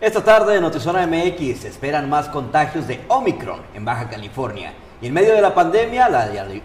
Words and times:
Esta 0.00 0.24
tarde 0.24 0.56
en 0.56 0.62
Notizona 0.62 1.06
MX 1.06 1.60
se 1.60 1.68
esperan 1.68 2.08
más 2.08 2.28
contagios 2.28 2.88
de 2.88 3.04
Omicron 3.08 3.60
en 3.74 3.84
Baja 3.84 4.08
California. 4.08 4.72
Y 5.02 5.08
en 5.08 5.12
medio 5.12 5.34
de 5.34 5.42
la 5.42 5.54
pandemia, 5.54 6.08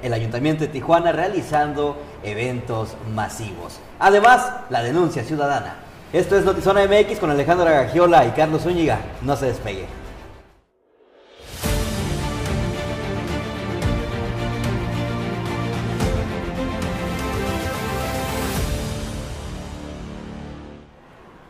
el 0.01 0.13
Ayuntamiento 0.13 0.63
de 0.63 0.69
Tijuana 0.69 1.11
realizando 1.11 1.97
eventos 2.23 2.95
masivos. 3.13 3.81
Además, 3.99 4.49
la 4.69 4.81
denuncia 4.81 5.25
ciudadana. 5.25 5.75
Esto 6.13 6.37
es 6.37 6.45
Notizona 6.45 6.85
MX 6.85 7.19
con 7.19 7.29
Alejandra 7.29 7.71
Gagiola 7.71 8.25
y 8.25 8.29
Carlos 8.29 8.61
Zúñiga. 8.61 8.99
No 9.21 9.35
se 9.35 9.47
despegue. 9.47 9.85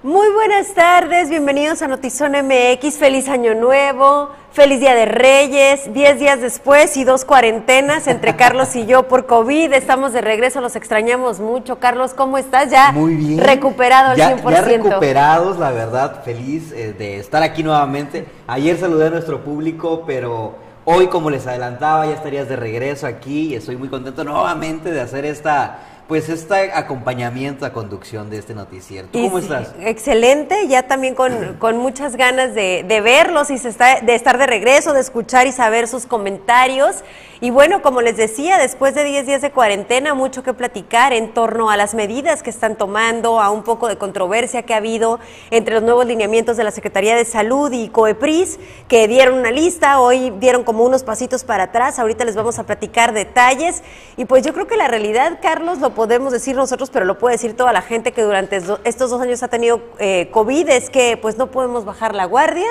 Muy 0.05 0.31
buenas 0.33 0.71
tardes, 0.75 1.31
bienvenidos 1.31 1.81
a 1.81 1.87
Notizón 1.87 2.33
MX, 2.33 2.99
feliz 2.99 3.27
año 3.27 3.55
nuevo, 3.55 4.29
feliz 4.51 4.79
día 4.79 4.93
de 4.93 5.05
Reyes, 5.05 5.91
diez 5.95 6.19
días 6.19 6.41
después 6.41 6.95
y 6.95 7.03
dos 7.03 7.25
cuarentenas 7.25 8.05
entre 8.05 8.35
Carlos 8.37 8.75
y 8.75 8.85
yo 8.85 9.07
por 9.07 9.25
COVID, 9.25 9.73
estamos 9.73 10.13
de 10.13 10.21
regreso, 10.21 10.61
los 10.61 10.75
extrañamos 10.75 11.39
mucho. 11.39 11.79
Carlos, 11.79 12.13
¿cómo 12.13 12.37
estás? 12.37 12.69
Ya 12.69 12.91
Muy 12.91 13.15
bien. 13.15 13.39
recuperado 13.39 14.11
al 14.11 14.17
ya, 14.17 14.37
100%. 14.37 14.51
Ya 14.51 14.61
recuperados, 14.61 15.57
la 15.57 15.71
verdad, 15.71 16.23
feliz 16.23 16.71
eh, 16.71 16.93
de 16.93 17.17
estar 17.17 17.41
aquí 17.41 17.63
nuevamente. 17.63 18.27
Ayer 18.45 18.77
saludé 18.77 19.07
a 19.07 19.09
nuestro 19.09 19.43
público, 19.43 20.03
pero 20.05 20.53
hoy, 20.85 21.07
como 21.07 21.31
les 21.31 21.47
adelantaba, 21.47 22.05
ya 22.05 22.13
estarías 22.13 22.47
de 22.47 22.57
regreso 22.57 23.07
aquí 23.07 23.47
y 23.47 23.55
estoy 23.55 23.75
muy 23.75 23.89
contento 23.89 24.23
nuevamente 24.23 24.91
de 24.91 25.01
hacer 25.01 25.25
esta 25.25 25.79
pues 26.07 26.29
este 26.29 26.71
acompañamiento 26.71 27.65
a 27.65 27.73
conducción 27.73 28.29
de 28.29 28.37
este 28.37 28.53
noticiero. 28.53 29.07
cómo 29.11 29.39
estás? 29.39 29.73
Excelente, 29.79 30.67
ya 30.67 30.83
también 30.83 31.15
con, 31.15 31.55
con 31.59 31.77
muchas 31.77 32.15
ganas 32.15 32.53
de, 32.53 32.85
de, 32.87 33.01
verlos 33.01 33.49
y 33.49 33.57
se 33.57 33.69
está, 33.69 34.01
de 34.01 34.15
estar 34.15 34.37
de 34.37 34.45
regreso, 34.45 34.93
de 34.93 34.99
escuchar 34.99 35.47
y 35.47 35.51
saber 35.51 35.87
sus 35.87 36.05
comentarios. 36.05 37.03
Y 37.41 37.49
bueno, 37.49 37.81
como 37.81 38.01
les 38.01 38.15
decía, 38.15 38.57
después 38.57 38.95
de 38.95 39.03
10 39.03 39.25
días 39.25 39.41
de 39.41 39.51
cuarentena, 39.51 40.13
mucho 40.13 40.41
que 40.41 40.53
platicar 40.53 41.11
en 41.11 41.33
torno 41.33 41.69
a 41.69 41.75
las 41.75 41.93
medidas 41.93 42.41
que 42.41 42.49
están 42.49 42.77
tomando, 42.77 43.41
a 43.41 43.49
un 43.49 43.63
poco 43.63 43.89
de 43.89 43.97
controversia 43.97 44.63
que 44.63 44.73
ha 44.73 44.77
habido 44.77 45.19
entre 45.51 45.73
los 45.75 45.83
nuevos 45.83 46.05
lineamientos 46.05 46.55
de 46.55 46.63
la 46.63 46.71
Secretaría 46.71 47.15
de 47.15 47.25
Salud 47.25 47.71
y 47.73 47.89
COEPRIS, 47.89 48.57
que 48.87 49.07
dieron 49.09 49.37
una 49.37 49.51
lista, 49.51 49.99
hoy 49.99 50.31
dieron 50.39 50.63
como 50.63 50.85
unos 50.85 51.03
pasitos 51.03 51.43
para 51.43 51.63
atrás, 51.63 51.99
ahorita 51.99 52.23
les 52.23 52.35
vamos 52.35 52.57
a 52.57 52.63
platicar 52.63 53.11
detalles. 53.11 53.83
Y 54.15 54.25
pues 54.25 54.45
yo 54.45 54.53
creo 54.53 54.67
que 54.67 54.77
la 54.77 54.87
realidad, 54.87 55.39
Carlos, 55.41 55.79
lo 55.79 55.93
podemos 55.95 56.31
decir 56.31 56.55
nosotros, 56.55 56.91
pero 56.91 57.05
lo 57.05 57.17
puede 57.17 57.35
decir 57.35 57.55
toda 57.57 57.73
la 57.73 57.81
gente 57.81 58.11
que 58.11 58.21
durante 58.21 58.61
estos 58.83 59.09
dos 59.09 59.19
años 59.21 59.41
ha 59.41 59.47
tenido 59.47 59.81
eh, 59.97 60.29
COVID, 60.31 60.69
es 60.69 60.91
que 60.91 61.17
pues 61.17 61.37
no 61.37 61.49
podemos 61.49 61.85
bajar 61.85 62.13
la 62.13 62.25
guardia 62.25 62.67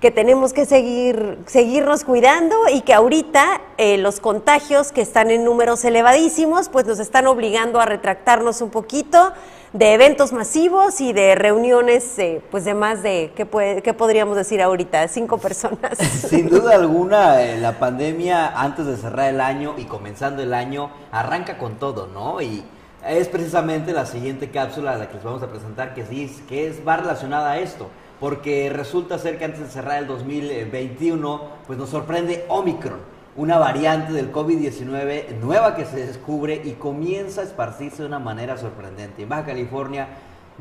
que 0.00 0.10
tenemos 0.10 0.52
que 0.52 0.64
seguir, 0.64 1.38
seguirnos 1.46 2.04
cuidando 2.04 2.56
y 2.72 2.82
que 2.82 2.94
ahorita 2.94 3.60
eh, 3.78 3.98
los 3.98 4.20
contagios 4.20 4.92
que 4.92 5.00
están 5.00 5.30
en 5.30 5.44
números 5.44 5.84
elevadísimos, 5.84 6.68
pues 6.68 6.86
nos 6.86 7.00
están 7.00 7.26
obligando 7.26 7.80
a 7.80 7.86
retractarnos 7.86 8.60
un 8.60 8.70
poquito 8.70 9.32
de 9.72 9.92
eventos 9.92 10.32
masivos 10.32 11.00
y 11.00 11.12
de 11.12 11.34
reuniones, 11.34 12.18
eh, 12.18 12.40
pues 12.50 12.64
de 12.64 12.74
más 12.74 13.02
de, 13.02 13.32
¿qué, 13.36 13.46
puede, 13.46 13.82
¿qué, 13.82 13.92
podríamos 13.92 14.36
decir 14.36 14.62
ahorita? 14.62 15.06
Cinco 15.08 15.38
personas. 15.38 15.98
Sin 15.98 16.48
duda 16.48 16.74
alguna, 16.74 17.42
eh, 17.42 17.58
la 17.60 17.78
pandemia 17.78 18.48
antes 18.48 18.86
de 18.86 18.96
cerrar 18.96 19.28
el 19.28 19.40
año 19.40 19.74
y 19.76 19.84
comenzando 19.84 20.42
el 20.42 20.54
año 20.54 20.90
arranca 21.12 21.58
con 21.58 21.76
todo, 21.76 22.06
¿no? 22.06 22.40
Y 22.40 22.64
es 23.06 23.28
precisamente 23.28 23.92
la 23.92 24.06
siguiente 24.06 24.50
cápsula 24.50 24.96
la 24.96 25.08
que 25.08 25.14
les 25.14 25.24
vamos 25.24 25.42
a 25.42 25.48
presentar 25.48 25.94
que, 25.94 26.04
sí, 26.04 26.42
que 26.48 26.66
es, 26.66 26.86
va 26.86 26.96
relacionada 26.96 27.52
a 27.52 27.58
esto 27.58 27.88
porque 28.20 28.70
resulta 28.74 29.18
ser 29.18 29.38
que 29.38 29.44
antes 29.44 29.60
de 29.60 29.68
cerrar 29.68 29.98
el 29.98 30.06
2021, 30.08 31.42
pues 31.66 31.78
nos 31.78 31.90
sorprende 31.90 32.44
Omicron, 32.48 32.98
una 33.38 33.56
variante 33.56 34.12
del 34.12 34.32
COVID-19 34.32 35.38
nueva 35.40 35.76
que 35.76 35.84
se 35.84 36.04
descubre 36.04 36.60
y 36.64 36.72
comienza 36.72 37.40
a 37.40 37.44
esparcirse 37.44 38.02
de 38.02 38.08
una 38.08 38.18
manera 38.18 38.58
sorprendente. 38.58 39.22
En 39.22 39.28
Baja 39.28 39.46
California 39.46 40.08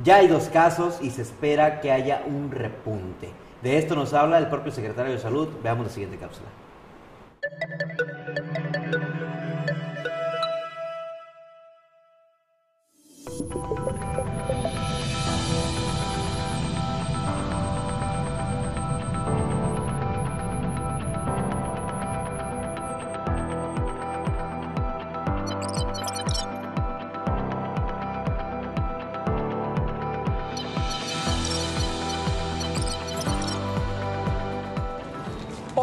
ya 0.03 0.17
hay 0.17 0.27
dos 0.27 0.49
casos 0.49 0.99
y 1.01 1.09
se 1.09 1.23
espera 1.23 1.81
que 1.81 1.91
haya 1.91 2.21
un 2.27 2.51
repunte. 2.51 3.31
De 3.63 3.79
esto 3.79 3.95
nos 3.95 4.13
habla 4.13 4.37
el 4.37 4.45
propio 4.45 4.71
secretario 4.71 5.11
de 5.11 5.17
Salud. 5.17 5.47
Veamos 5.63 5.87
la 5.87 5.91
siguiente 5.91 6.17
cápsula. 6.17 6.49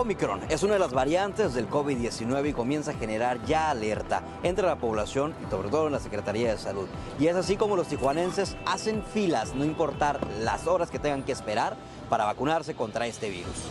Omicron 0.04 0.42
es 0.50 0.62
una 0.62 0.74
de 0.74 0.80
las 0.80 0.92
variantes 0.92 1.54
del 1.54 1.66
COVID-19 1.70 2.50
y 2.50 2.52
comienza 2.52 2.90
a 2.90 2.94
generar 2.94 3.42
ya 3.46 3.70
alerta 3.70 4.22
entre 4.42 4.66
la 4.66 4.76
población 4.76 5.34
y 5.42 5.50
sobre 5.50 5.70
todo 5.70 5.86
en 5.86 5.94
la 5.94 5.98
Secretaría 5.98 6.50
de 6.50 6.58
Salud. 6.58 6.86
Y 7.18 7.28
es 7.28 7.36
así 7.36 7.56
como 7.56 7.74
los 7.74 7.88
tijuanenses 7.88 8.54
hacen 8.66 9.02
filas, 9.02 9.54
no 9.54 9.64
importar 9.64 10.20
las 10.40 10.66
horas 10.66 10.90
que 10.90 10.98
tengan 10.98 11.22
que 11.22 11.32
esperar 11.32 11.74
para 12.10 12.26
vacunarse 12.26 12.74
contra 12.74 13.06
este 13.06 13.30
virus. 13.30 13.70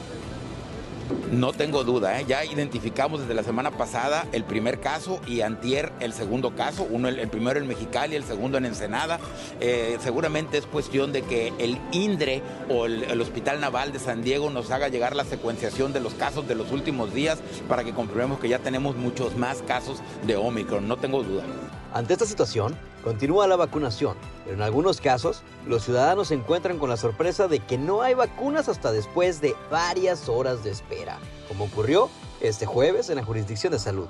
No 1.34 1.52
tengo 1.52 1.84
duda, 1.84 2.20
¿eh? 2.20 2.26
ya 2.28 2.46
identificamos 2.46 3.22
desde 3.22 3.34
la 3.34 3.42
semana 3.42 3.72
pasada 3.72 4.28
el 4.34 4.44
primer 4.44 4.80
caso 4.80 5.20
y 5.26 5.42
antier 5.42 5.92
el 6.00 6.14
segundo 6.14 6.56
caso, 6.56 6.88
uno 6.88 7.08
el, 7.08 7.28
primero 7.28 7.60
en 7.60 7.68
Mexicali, 7.68 8.16
el 8.16 8.24
segundo 8.24 8.60
en 8.60 8.66
Ensenada. 8.66 9.20
Eh, 9.60 9.98
seguramente 10.00 10.60
es 10.60 10.68
cuestión 10.68 11.12
de 11.12 11.24
que 11.24 11.52
el 11.58 11.80
INDRE 11.92 12.44
o 12.70 12.86
el, 12.86 13.20
Hospital 13.20 13.60
Naval 13.60 13.92
de 13.92 14.00
San 14.00 14.22
Diego 14.22 14.52
nos 14.52 14.70
haga 14.70 14.90
llegar 14.90 15.16
la 15.16 15.26
secuenciación 15.26 15.92
de 15.92 16.02
los 16.02 16.14
casos 16.14 16.48
de 16.48 16.54
los 16.54 16.72
últimos 16.72 17.16
días 17.16 17.40
para 17.68 17.84
que 17.84 17.94
comprobemos 17.94 18.40
que 18.40 18.50
ya 18.50 18.60
tenemos 18.60 18.96
muchos 18.96 19.36
más 19.36 19.64
casos 19.64 20.02
de 20.28 20.36
Omicron, 20.36 20.88
no 20.88 20.98
tengo 20.98 21.24
duda. 21.24 21.46
Ante 21.94 22.14
esta 22.14 22.26
situación, 22.26 22.76
continúa 23.04 23.46
la 23.46 23.56
vacunación, 23.56 24.18
pero 24.44 24.56
en 24.56 24.64
algunos 24.64 25.00
casos 25.00 25.44
los 25.68 25.84
ciudadanos 25.84 26.30
se 26.30 26.34
encuentran 26.34 26.80
con 26.80 26.90
la 26.90 26.98
sorpresa 26.98 27.48
de 27.48 27.60
que 27.60 27.78
no 27.78 28.02
hay 28.02 28.16
vacunas 28.16 28.68
hasta 28.68 28.92
después 28.92 29.42
de 29.42 29.56
varias 29.70 30.28
horas 30.28 30.64
de 30.64 30.72
espera, 30.72 31.20
como 31.48 31.66
ocurrió 31.66 32.10
este 32.42 32.66
jueves 32.66 33.12
en 33.12 33.18
la 33.18 33.24
jurisdicción 33.24 33.74
de 33.74 33.78
salud. 33.78 34.08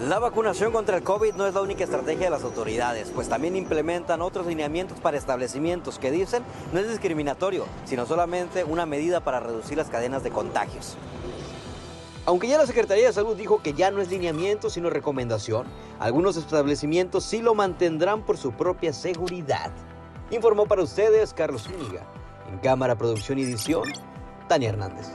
La 0.00 0.18
vacunación 0.18 0.72
contra 0.72 0.96
el 0.96 1.04
COVID 1.04 1.34
no 1.34 1.46
es 1.46 1.54
la 1.54 1.62
única 1.62 1.84
estrategia 1.84 2.24
de 2.24 2.30
las 2.30 2.42
autoridades, 2.42 3.12
pues 3.14 3.28
también 3.28 3.54
implementan 3.54 4.22
otros 4.22 4.46
lineamientos 4.46 4.98
para 4.98 5.16
establecimientos 5.16 6.00
que 6.00 6.10
dicen 6.10 6.42
no 6.72 6.80
es 6.80 6.88
discriminatorio, 6.88 7.64
sino 7.84 8.06
solamente 8.06 8.64
una 8.64 8.86
medida 8.86 9.20
para 9.20 9.38
reducir 9.38 9.78
las 9.78 9.88
cadenas 9.88 10.24
de 10.24 10.30
contagios. 10.30 10.96
Aunque 12.26 12.48
ya 12.48 12.58
la 12.58 12.66
Secretaría 12.66 13.06
de 13.06 13.12
Salud 13.12 13.36
dijo 13.36 13.62
que 13.62 13.72
ya 13.72 13.92
no 13.92 14.02
es 14.02 14.10
lineamiento 14.10 14.68
sino 14.68 14.90
recomendación, 14.90 15.64
algunos 16.00 16.36
establecimientos 16.36 17.22
sí 17.22 17.40
lo 17.40 17.54
mantendrán 17.54 18.24
por 18.24 18.36
su 18.36 18.50
propia 18.50 18.92
seguridad. 18.92 19.70
Informó 20.32 20.66
para 20.66 20.82
ustedes 20.82 21.32
Carlos 21.32 21.62
Zúñiga. 21.62 22.04
En 22.50 22.58
cámara, 22.58 22.96
producción 22.96 23.38
y 23.38 23.42
edición, 23.42 23.84
Tania 24.48 24.70
Hernández. 24.70 25.12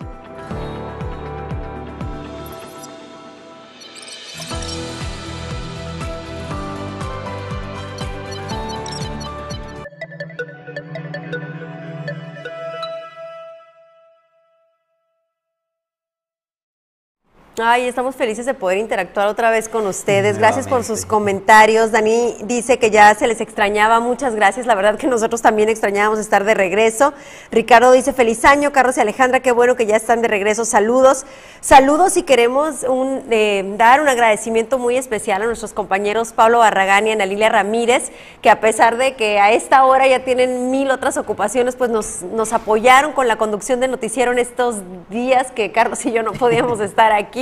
Ay, 17.60 17.86
estamos 17.86 18.16
felices 18.16 18.46
de 18.46 18.54
poder 18.54 18.78
interactuar 18.78 19.28
otra 19.28 19.50
vez 19.50 19.68
con 19.68 19.86
ustedes. 19.86 20.38
Gracias 20.38 20.70
por 20.70 20.86
sus 20.86 21.06
comentarios. 21.06 21.92
Dani 21.92 22.38
dice 22.46 22.80
que 22.80 22.92
ya 22.92 23.14
se 23.14 23.28
les 23.28 23.42
extrañaba. 23.42 24.00
Muchas 24.00 24.36
gracias. 24.36 24.66
La 24.66 24.74
verdad 24.74 24.98
que 24.98 25.08
nosotros 25.08 25.42
también 25.42 25.68
extrañábamos 25.68 26.18
estar 26.18 26.46
de 26.46 26.54
regreso. 26.54 27.14
Ricardo 27.52 27.92
dice 27.92 28.14
feliz 28.14 28.46
año. 28.46 28.72
Carlos 28.72 28.96
y 28.96 29.02
Alejandra, 29.02 29.42
qué 29.42 29.52
bueno 29.52 29.76
que 29.76 29.86
ya 29.86 29.98
están 29.98 30.22
de 30.22 30.30
regreso. 30.30 30.64
Saludos. 30.64 31.26
Saludos 31.60 32.16
y 32.16 32.24
queremos 32.24 32.84
un, 32.84 33.22
eh, 33.30 33.66
dar 33.78 34.00
un 34.00 34.08
agradecimiento 34.08 34.80
muy 34.80 34.96
especial 34.96 35.42
a 35.42 35.46
nuestros 35.46 35.74
compañeros 35.74 36.32
Pablo 36.32 36.60
Barragán 36.60 37.06
y 37.06 37.12
Ana 37.12 37.26
Lilia 37.26 37.50
Ramírez, 37.50 38.14
que 38.42 38.50
a 38.50 38.62
pesar 38.62 38.96
de 38.96 39.16
que 39.16 39.40
a 39.40 39.52
esta 39.52 39.84
hora 39.86 40.08
ya 40.08 40.24
tienen 40.24 40.72
mil 40.72 40.90
otras 40.90 41.18
ocupaciones, 41.18 41.76
pues 41.76 41.90
nos, 41.90 42.22
nos 42.22 42.54
apoyaron 42.54 43.12
con 43.12 43.28
la 43.28 43.36
conducción 43.36 43.82
de 43.82 43.90
noticiero 43.90 44.32
en 44.32 44.40
estos 44.40 44.78
días 45.10 45.52
que 45.52 45.74
Carlos 45.74 46.06
y 46.06 46.14
yo 46.14 46.24
no 46.24 46.32
podíamos 46.32 46.80
estar 46.80 47.12
aquí. 47.12 47.41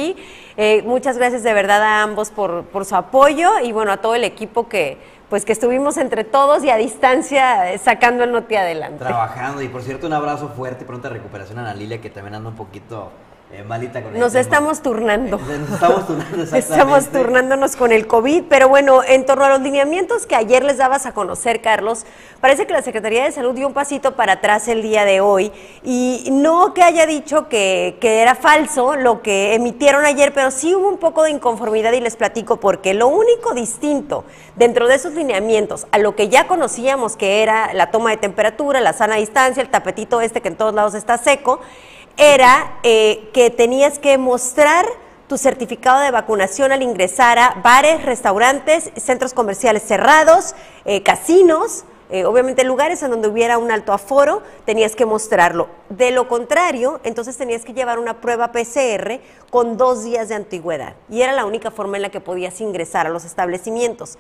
Eh, 0.58 0.84
muchas 0.86 1.18
gracias 1.18 1.44
de 1.44 1.54
verdad 1.54 1.82
a 1.82 2.04
ambos 2.04 2.32
por, 2.32 2.64
por, 2.66 2.86
su 2.86 2.96
apoyo 2.96 3.60
y 3.64 3.72
bueno, 3.72 3.92
a 3.92 3.98
todo 3.98 4.16
el 4.16 4.24
equipo 4.24 4.68
que 4.68 4.98
pues 5.30 5.46
que 5.46 5.54
estuvimos 5.54 5.98
entre 5.98 6.24
todos 6.24 6.64
y 6.64 6.72
a 6.72 6.76
distancia 6.76 7.72
eh, 7.72 7.78
sacando 7.78 8.24
el 8.24 8.32
noti 8.32 8.56
adelante. 8.56 8.98
Trabajando. 8.98 9.62
Y 9.62 9.68
por 9.68 9.84
cierto, 9.84 10.08
un 10.08 10.14
abrazo 10.14 10.50
fuerte 10.50 10.84
y 10.84 10.88
pronta 10.88 11.08
recuperación 11.08 11.60
a 11.60 11.62
Ana 11.62 11.76
Lilia, 11.76 12.02
que 12.02 12.10
también 12.10 12.36
anda 12.36 12.50
un 12.50 12.56
poquito 12.56 13.12
eh, 13.52 13.64
malita 13.64 14.04
con 14.04 14.14
el 14.14 14.20
Nos 14.20 14.34
tema. 14.34 14.42
estamos 14.42 14.82
turnando. 14.82 15.40
Nos 15.40 15.72
estamos 15.72 16.08
turnando. 16.08 16.44
Estamos 16.56 17.08
turnándonos 17.10 17.76
con 17.76 17.92
el 17.92 18.06
COVID, 18.06 18.44
pero 18.48 18.70
bueno, 18.70 19.02
en 19.04 19.26
torno 19.26 19.46
a 19.46 19.50
los 19.50 19.62
lineamientos 19.62 20.28
que 20.28 20.36
ayer 20.36 20.64
les 20.64 20.78
dabas 20.78 21.08
a 21.08 21.14
conocer, 21.14 21.60
Carlos, 21.62 22.06
parece 22.42 22.68
que 22.68 22.74
la 22.74 22.84
Secretaría 22.84 23.24
de 23.24 23.32
Salud 23.32 23.56
dio 23.56 23.66
un 23.66 23.74
pasito 23.74 24.16
para 24.16 24.34
atrás 24.34 24.68
el 24.68 24.84
día 24.84 25.04
de 25.04 25.20
hoy 25.20 25.52
y 25.84 26.30
no 26.32 26.76
que 26.76 26.84
haya 26.84 27.08
dicho 27.08 27.50
que, 27.50 27.98
que 28.00 28.22
era 28.22 28.36
falso 28.36 28.96
lo 28.96 29.24
que 29.24 29.56
emitieron 29.56 30.06
ayer, 30.06 30.32
pero 30.34 30.52
sí 30.52 30.76
hubo 30.76 30.88
un 30.88 30.98
poco 30.98 31.24
de 31.24 31.32
inconformidad 31.32 31.94
y 31.94 32.02
les 32.02 32.16
platico 32.16 32.58
porque 32.58 32.94
lo 32.94 33.08
único 33.08 33.56
distinto 33.56 34.26
dentro 34.58 34.88
de 34.88 34.96
esos 34.96 35.14
lineamientos 35.14 35.88
a 35.92 35.98
lo 35.98 36.16
que 36.16 36.30
ya 36.30 36.46
conocíamos 36.48 37.16
que 37.16 37.42
era 37.42 37.74
la 37.74 37.90
toma 37.90 38.12
de 38.12 38.18
temperatura, 38.18 38.80
la 38.80 38.94
sana 38.94 39.16
distancia, 39.16 39.64
el 39.64 39.70
tapetito 39.70 40.22
este 40.22 40.42
que 40.42 40.50
en 40.50 40.56
todos 40.56 40.74
lados 40.76 40.94
está 40.94 41.18
seco, 41.18 41.62
era 42.20 42.80
eh, 42.84 43.30
que 43.34 43.50
tenías 43.50 43.98
que 43.98 44.18
mostrar 44.18 44.86
tu 45.28 45.38
certificado 45.38 46.02
de 46.02 46.12
vacunación 46.12 46.74
al 46.74 46.84
ingresar 46.84 47.40
a 47.40 47.62
bares, 47.64 48.04
restaurantes, 48.04 48.92
centros 48.98 49.34
comerciales 49.34 49.84
cerrados, 49.84 50.54
eh, 50.84 51.02
casinos, 51.02 51.86
eh, 52.10 52.26
obviamente 52.26 52.66
lugares 52.66 53.02
en 53.04 53.12
donde 53.12 53.30
hubiera 53.30 53.58
un 53.58 53.72
alto 53.72 53.94
aforo, 53.94 54.44
tenías 54.66 54.98
que 54.98 55.06
mostrarlo. 55.06 55.70
De 55.88 56.12
lo 56.12 56.28
contrario, 56.28 57.00
entonces 57.04 57.38
tenías 57.38 57.64
que 57.64 57.74
llevar 57.74 58.00
una 58.00 58.20
prueba 58.20 58.52
PCR 58.52 59.22
con 59.50 59.78
dos 59.78 60.04
días 60.04 60.28
de 60.28 60.36
antigüedad. 60.36 60.96
Y 61.10 61.22
era 61.22 61.32
la 61.32 61.46
única 61.46 61.72
forma 61.72 61.98
en 61.98 62.02
la 62.02 62.10
que 62.10 62.20
podías 62.20 62.60
ingresar 62.60 63.08
a 63.08 63.12
los 63.12 63.24
establecimientos. 63.24 64.18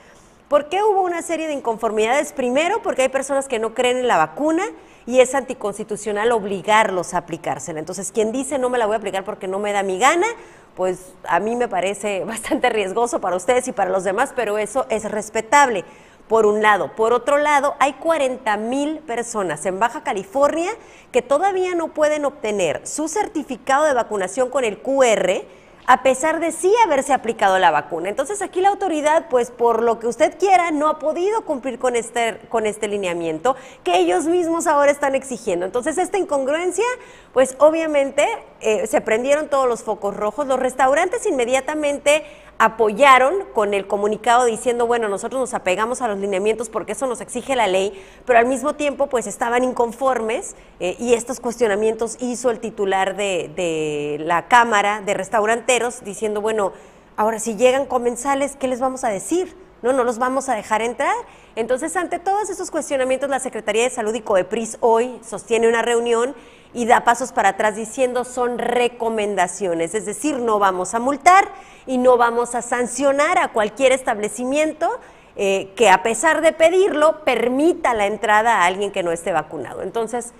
¿Por 0.48 0.70
qué 0.70 0.84
hubo 0.84 1.02
una 1.02 1.22
serie 1.22 1.48
de 1.48 1.54
inconformidades? 1.54 2.32
Primero, 2.32 2.82
porque 2.82 3.02
hay 3.02 3.10
personas 3.10 3.48
que 3.48 3.60
no 3.60 3.74
creen 3.74 3.98
en 3.98 4.08
la 4.08 4.18
vacuna 4.18 4.64
y 5.06 5.20
es 5.20 5.36
anticonstitucional 5.36 6.32
obligarlos 6.32 7.14
a 7.14 7.20
aplicársela. 7.20 7.80
Entonces, 7.80 8.12
quien 8.12 8.32
dice 8.32 8.58
no 8.58 8.70
me 8.70 8.78
la 8.78 8.86
voy 8.86 8.96
a 8.96 8.98
aplicar 8.98 9.24
porque 9.24 9.48
no 9.48 9.60
me 9.60 9.72
da 9.72 9.84
mi 9.84 10.00
gana, 10.00 10.28
pues 10.76 11.14
a 11.28 11.40
mí 11.40 11.56
me 11.56 11.68
parece 11.68 12.24
bastante 12.26 12.70
riesgoso 12.70 13.20
para 13.20 13.36
ustedes 13.36 13.68
y 13.68 13.72
para 13.72 13.90
los 13.90 14.04
demás, 14.04 14.34
pero 14.36 14.58
eso 14.58 14.86
es 14.90 15.10
respetable. 15.10 15.84
Por 16.28 16.46
un 16.46 16.62
lado. 16.62 16.96
Por 16.96 17.12
otro 17.12 17.40
lado, 17.40 17.74
hay 17.80 17.94
40 17.94 18.56
mil 18.58 19.00
personas 19.00 19.66
en 19.66 19.80
Baja 19.80 20.04
California 20.04 20.70
que 21.12 21.24
todavía 21.24 21.74
no 21.74 21.88
pueden 21.88 22.24
obtener 22.24 22.86
su 22.86 23.08
certificado 23.08 23.86
de 23.86 23.96
vacunación 23.96 24.52
con 24.52 24.64
el 24.64 24.78
QR 24.80 25.42
a 25.86 26.04
pesar 26.04 26.40
de 26.40 26.52
sí 26.52 26.72
haberse 26.86 27.14
aplicado 27.14 27.58
la 27.60 27.72
vacuna. 27.72 28.10
Entonces 28.10 28.42
aquí 28.42 28.62
la 28.62 28.70
autoridad, 28.70 29.28
pues 29.30 29.52
por 29.52 29.82
lo 29.82 30.00
que 30.00 30.08
usted 30.08 30.38
quiera, 30.38 30.72
no 30.72 30.88
ha 30.88 31.00
podido 31.00 31.46
cumplir 31.46 31.80
con 31.80 31.96
este, 31.96 32.40
con 32.50 32.66
este 32.66 32.88
lineamiento 32.88 33.56
que 33.84 33.98
ellos 33.98 34.26
mismos 34.26 34.68
ahora 34.68 34.92
están 34.92 35.16
exigiendo. 35.16 35.66
Entonces 35.66 35.98
esta 35.98 36.18
incongruencia, 36.18 36.86
pues 37.34 37.56
obviamente 37.60 38.28
eh, 38.62 38.88
se 38.88 39.02
prendieron 39.02 39.50
todos 39.50 39.68
los 39.68 39.84
focos 39.84 40.16
rojos. 40.16 40.48
Los 40.48 40.60
restaurantes 40.60 41.26
inmediatamente 41.26 42.24
apoyaron 42.60 43.46
con 43.54 43.74
el 43.74 43.88
comunicado 43.88 44.44
diciendo, 44.44 44.86
bueno, 44.86 45.08
nosotros 45.08 45.40
nos 45.40 45.54
apegamos 45.54 46.02
a 46.02 46.10
los 46.10 46.20
lineamientos 46.20 46.70
porque 46.70 46.92
eso 46.92 47.08
nos 47.08 47.22
exige 47.22 47.56
la 47.56 47.68
ley, 47.68 47.94
pero 48.26 48.38
al 48.38 48.46
mismo 48.46 48.76
tiempo 48.76 49.08
pues 49.08 49.28
estaban 49.28 49.64
inconformes 49.64 50.56
eh, 50.82 50.98
y 51.00 51.14
estos 51.14 51.40
cuestionamientos 51.40 52.18
hizo 52.20 52.52
el 52.52 52.60
titular 52.60 53.16
de, 53.16 53.50
de 53.56 54.18
la 54.26 54.50
Cámara 54.50 55.02
de 55.02 55.14
Restauranteros 55.14 56.04
diciendo, 56.04 56.42
bueno, 56.42 56.74
ahora 57.16 57.40
si 57.40 57.56
llegan 57.56 57.86
comensales, 57.86 58.58
¿qué 58.58 58.68
les 58.68 58.82
vamos 58.82 59.06
a 59.06 59.10
decir? 59.10 59.56
No, 59.82 59.94
no 59.94 60.04
los 60.04 60.20
vamos 60.20 60.50
a 60.50 60.56
dejar 60.56 60.82
entrar. 60.82 61.16
Entonces, 61.56 61.96
ante 61.96 62.20
todos 62.20 62.50
esos 62.50 62.70
cuestionamientos, 62.70 63.30
la 63.30 63.40
Secretaría 63.40 63.84
de 63.84 63.90
Salud 63.90 64.14
y 64.14 64.20
COEPRIS 64.20 64.78
hoy 64.82 65.18
sostiene 65.26 65.70
una 65.70 65.82
reunión 65.82 66.36
y 66.74 66.86
da 66.86 67.04
pasos 67.04 67.32
para 67.32 67.50
atrás 67.50 67.76
diciendo 67.76 68.24
son 68.24 68.60
recomendaciones, 68.60 69.96
es 69.96 70.06
decir, 70.06 70.38
no 70.40 70.60
vamos 70.60 70.94
a 70.94 71.00
multar 71.00 71.50
y 71.88 71.98
no 71.98 72.18
vamos 72.18 72.54
a 72.56 72.62
sancionar 72.62 73.38
a 73.38 73.50
cualquier 73.50 73.92
establecimiento 73.92 74.88
eh, 75.36 75.72
que 75.76 75.90
a 75.90 76.04
pesar 76.04 76.42
de 76.42 76.52
pedirlo 76.52 77.24
permita 77.24 77.94
la 77.94 78.06
entrada 78.06 78.58
a 78.58 78.66
alguien 78.66 78.92
que 78.92 79.04
no 79.04 79.12
esté 79.12 79.32
vacunado. 79.32 79.82
Entonces, 79.82 80.34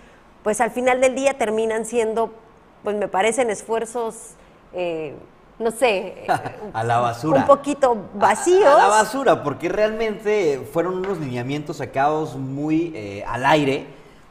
pues 0.44 0.62
al 0.62 0.72
final 0.72 1.02
del 1.02 1.16
día 1.16 1.38
terminan 1.38 1.86
siendo, 1.86 2.34
pues 2.84 2.96
me 2.96 3.08
parecen 3.08 3.50
esfuerzos... 3.50 4.34
Eh, 4.74 5.16
no 5.58 5.72
sé, 5.72 6.26
a 6.74 6.84
la 6.86 7.00
basura. 7.00 7.42
Un 7.42 7.46
poquito 7.46 7.98
vacíos. 8.14 8.66
A, 8.66 8.76
a, 8.76 8.78
la 8.78 8.88
basura, 8.88 9.44
porque 9.44 9.68
realmente 9.68 10.66
fueron 10.72 11.00
unos 11.00 11.18
lineamientos 11.20 11.78
sacados 11.78 12.38
muy 12.38 12.94
eh, 12.96 13.26
al 13.28 13.46
aire, 13.46 13.86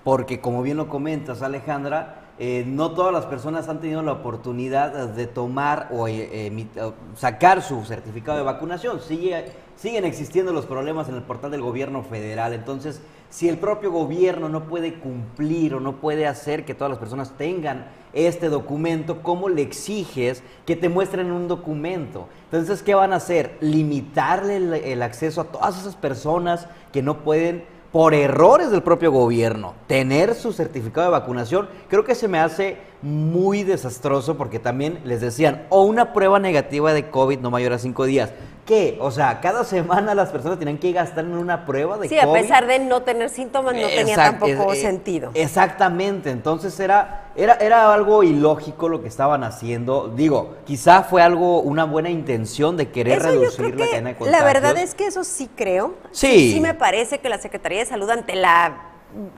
porque 0.08 0.40
como 0.40 0.62
bien 0.62 0.78
lo 0.78 0.88
comentas, 0.88 1.42
Alejandra, 1.42 2.30
eh, 2.38 2.64
no 2.66 2.92
todas 2.92 3.12
las 3.12 3.26
personas 3.26 3.68
han 3.68 3.78
tenido 3.78 4.00
la 4.00 4.12
oportunidad 4.12 5.06
de 5.06 5.26
tomar 5.26 5.90
o 5.92 6.08
eh, 6.08 6.66
sacar 7.14 7.60
su 7.60 7.84
certificado 7.84 8.38
de 8.38 8.42
vacunación. 8.42 9.00
Sigue, 9.00 9.52
siguen 9.76 10.06
existiendo 10.06 10.50
los 10.54 10.64
problemas 10.64 11.10
en 11.10 11.16
el 11.16 11.20
portal 11.20 11.50
del 11.50 11.60
gobierno 11.60 12.02
federal. 12.04 12.54
Entonces, 12.54 13.02
si 13.28 13.50
el 13.50 13.58
propio 13.58 13.92
gobierno 13.92 14.48
no 14.48 14.64
puede 14.64 14.94
cumplir 14.94 15.74
o 15.74 15.80
no 15.80 15.96
puede 15.96 16.26
hacer 16.26 16.64
que 16.64 16.72
todas 16.72 16.88
las 16.88 16.98
personas 16.98 17.36
tengan 17.36 17.88
este 18.14 18.48
documento, 18.48 19.22
¿cómo 19.22 19.50
le 19.50 19.60
exiges 19.60 20.42
que 20.64 20.74
te 20.74 20.88
muestren 20.88 21.30
un 21.30 21.48
documento? 21.48 22.28
Entonces, 22.44 22.82
¿qué 22.82 22.94
van 22.94 23.12
a 23.12 23.16
hacer? 23.16 23.58
Limitarle 23.60 24.90
el 24.90 25.02
acceso 25.02 25.42
a 25.42 25.52
todas 25.52 25.78
esas 25.78 25.96
personas 25.96 26.66
que 26.92 27.02
no 27.02 27.18
pueden 27.18 27.76
por 27.92 28.14
errores 28.14 28.70
del 28.70 28.82
propio 28.82 29.10
gobierno, 29.10 29.74
tener 29.86 30.34
su 30.34 30.52
certificado 30.52 31.06
de 31.06 31.12
vacunación, 31.12 31.68
creo 31.88 32.04
que 32.04 32.14
se 32.14 32.28
me 32.28 32.38
hace 32.38 32.76
muy 33.00 33.62
desastroso 33.62 34.36
porque 34.36 34.58
también 34.58 35.00
les 35.04 35.20
decían, 35.20 35.66
o 35.70 35.84
una 35.84 36.12
prueba 36.12 36.38
negativa 36.38 36.92
de 36.92 37.10
COVID 37.10 37.38
no 37.38 37.50
mayor 37.50 37.72
a 37.72 37.78
cinco 37.78 38.04
días. 38.04 38.30
¿Qué? 38.68 38.98
O 39.00 39.10
sea, 39.10 39.40
cada 39.40 39.64
semana 39.64 40.14
las 40.14 40.28
personas 40.28 40.58
tenían 40.58 40.76
que 40.76 40.92
gastar 40.92 41.24
en 41.24 41.38
una 41.38 41.64
prueba 41.64 41.96
de 41.96 42.06
sí, 42.06 42.14
COVID. 42.16 42.20
Sí, 42.32 42.38
a 42.38 42.42
pesar 42.42 42.66
de 42.66 42.78
no 42.80 43.00
tener 43.00 43.30
síntomas, 43.30 43.74
no 43.74 43.88
tenía 43.88 44.14
tampoco 44.14 44.74
es- 44.74 44.82
sentido. 44.82 45.30
Exactamente, 45.32 46.28
entonces 46.28 46.78
era, 46.78 47.30
era, 47.34 47.54
era 47.54 47.94
algo 47.94 48.22
ilógico 48.22 48.90
lo 48.90 49.00
que 49.00 49.08
estaban 49.08 49.42
haciendo. 49.42 50.12
Digo, 50.14 50.56
quizá 50.66 51.02
fue 51.02 51.22
algo, 51.22 51.62
una 51.62 51.84
buena 51.84 52.10
intención 52.10 52.76
de 52.76 52.90
querer 52.90 53.20
Eso 53.20 53.28
reducir 53.30 53.74
la 53.74 53.86
cadena 53.86 54.08
de 54.10 54.12
la 54.12 54.18
contagios. 54.18 54.44
verdad 54.44 54.76
es 54.76 54.94
que 54.94 55.06
eso 55.06 55.24
sí 55.24 55.48
creo. 55.56 55.94
Sí. 56.10 56.52
Sí 56.52 56.60
me 56.60 56.74
parece 56.74 57.20
que 57.20 57.30
la 57.30 57.38
Secretaría 57.38 57.78
de 57.78 57.86
Salud 57.86 58.10
ante 58.10 58.36
la 58.36 58.82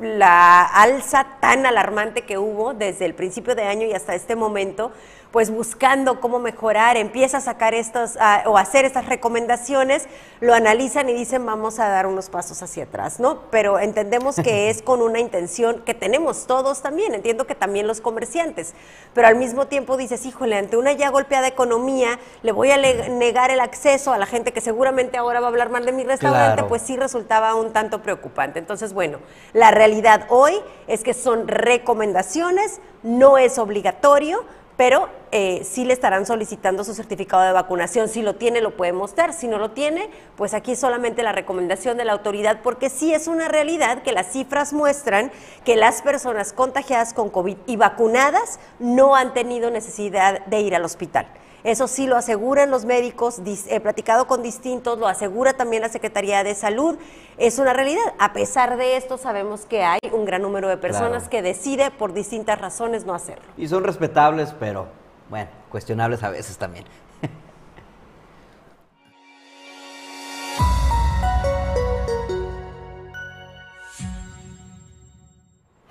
la 0.01 0.65
alza 0.65 1.25
tan 1.41 1.65
alarmante 1.65 2.23
que 2.23 2.39
hubo 2.39 2.75
desde 2.75 3.07
el 3.07 3.15
principio 3.15 3.55
de 3.55 3.63
año 3.63 3.87
y 3.87 3.93
hasta 3.93 4.17
este 4.17 4.35
momento, 4.35 4.91
pues 5.31 5.51
buscando 5.51 6.21
cómo 6.21 6.39
mejorar, 6.41 6.97
empieza 6.97 7.37
a 7.39 7.41
sacar 7.41 7.73
estos 7.73 8.17
ah, 8.21 8.43
o 8.47 8.59
hacer 8.59 8.85
estas 8.85 9.07
recomendaciones, 9.07 10.07
lo 10.41 10.55
analizan 10.55 11.09
y 11.09 11.15
dicen 11.15 11.47
vamos 11.47 11.79
a 11.79 11.89
dar 11.89 12.07
unos 12.07 12.31
pasos 12.31 12.63
hacia 12.63 12.85
atrás, 12.85 13.21
¿no? 13.21 13.43
Pero 13.51 13.79
entendemos 13.79 14.37
que 14.37 14.71
es 14.71 14.83
con 14.83 15.03
una 15.03 15.21
intención 15.21 15.83
que 15.85 15.95
tenemos 15.95 16.47
todos 16.47 16.83
también, 16.83 17.15
entiendo 17.15 17.47
que 17.47 17.55
también 17.55 17.87
los 17.87 18.01
comerciantes, 18.01 18.75
pero 19.15 19.29
al 19.29 19.37
mismo 19.37 19.67
tiempo 19.67 19.97
dices, 19.97 20.27
híjole, 20.27 20.57
ante 20.57 20.77
una 20.77 20.93
ya 20.93 21.11
golpeada 21.11 21.47
economía, 21.47 22.19
le 22.43 22.53
voy 22.53 22.73
a 22.73 22.77
negar 22.77 23.51
el 23.51 23.61
acceso 23.61 24.13
a 24.13 24.19
la 24.19 24.27
gente 24.27 24.53
que 24.53 24.61
seguramente 24.61 25.17
ahora 25.17 25.41
va 25.41 25.47
a 25.47 25.51
hablar 25.51 25.71
mal 25.71 25.85
de 25.85 25.93
mi 25.93 26.03
restaurante, 26.05 26.55
Claro. 26.55 26.69
pues 26.69 26.83
sí 26.83 26.97
resultaba 26.97 27.55
un 27.55 27.73
tanto 27.73 28.03
preocupante. 28.03 28.59
Entonces, 28.59 28.93
bueno, 28.93 29.19
la 29.53 29.71
realidad 29.71 30.27
hoy 30.29 30.55
es 30.89 31.03
que 31.03 31.15
son 31.15 31.47
recomendaciones, 31.49 32.81
no 33.03 33.39
es 33.39 33.59
obligatorio, 33.59 34.45
pero 34.81 35.11
eh, 35.31 35.61
sí 35.63 35.85
le 35.85 35.93
estarán 35.93 36.25
solicitando 36.25 36.85
su 36.85 36.95
certificado 36.95 37.43
de 37.43 37.53
vacunación. 37.53 38.09
Si 38.09 38.23
lo 38.23 38.37
tiene, 38.37 38.63
lo 38.63 38.79
puede 38.79 38.95
mostrar. 38.95 39.35
Si 39.35 39.47
no 39.47 39.59
lo 39.59 39.73
tiene, 39.73 40.09
pues 40.39 40.55
aquí 40.55 40.75
solamente 40.75 41.23
la 41.23 41.33
recomendación 41.33 41.99
de 41.99 42.07
la 42.07 42.13
autoridad, 42.13 42.61
porque 42.63 42.89
sí 42.89 43.13
es 43.13 43.29
una 43.29 43.49
realidad 43.49 44.03
que 44.03 44.13
las 44.13 44.33
cifras 44.33 44.73
muestran 44.73 45.33
que 45.67 45.77
las 45.77 46.01
personas 46.01 46.55
contagiadas 46.55 47.13
con 47.13 47.29
COVID 47.29 47.59
y 47.67 47.77
vacunadas 47.77 48.59
no 48.79 49.17
han 49.17 49.35
tenido 49.35 49.71
necesidad 49.71 50.47
de 50.47 50.61
ir 50.63 50.75
al 50.75 50.87
hospital. 50.87 51.27
Eso 51.63 51.89
sí 51.89 52.07
lo 52.07 52.17
aseguran 52.17 52.71
los 52.71 52.85
médicos, 52.85 53.41
he 53.69 53.81
platicado 53.81 54.27
con 54.27 54.43
distintos, 54.43 54.99
lo 54.99 55.07
asegura 55.07 55.53
también 55.55 55.83
la 55.83 55.89
Secretaría 55.89 56.43
de 56.43 56.55
Salud. 56.55 56.97
Es 57.37 57.59
una 57.59 57.73
realidad. 57.73 58.03
A 58.19 58.33
pesar 58.33 58.77
de 58.77 58.97
esto, 58.97 59.19
sabemos 59.19 59.67
que 59.67 59.83
hay 59.83 59.99
un 60.13 60.25
gran 60.25 60.43
número 60.43 60.69
de 60.69 60.77
personas 60.79 61.25
Claro. 61.25 61.31
que 61.31 61.43
decide 61.43 61.91
por 61.91 62.13
distintas 62.13 62.59
razones 62.61 63.05
no 63.05 63.15
hacerlo. 63.15 63.45
Y 63.57 63.69
son 63.69 63.85
respetables, 63.85 64.55
pero 64.59 64.87
bueno, 65.29 65.51
cuestionables 65.71 66.23
a 66.23 66.31
veces 66.31 66.57
también. 66.57 66.85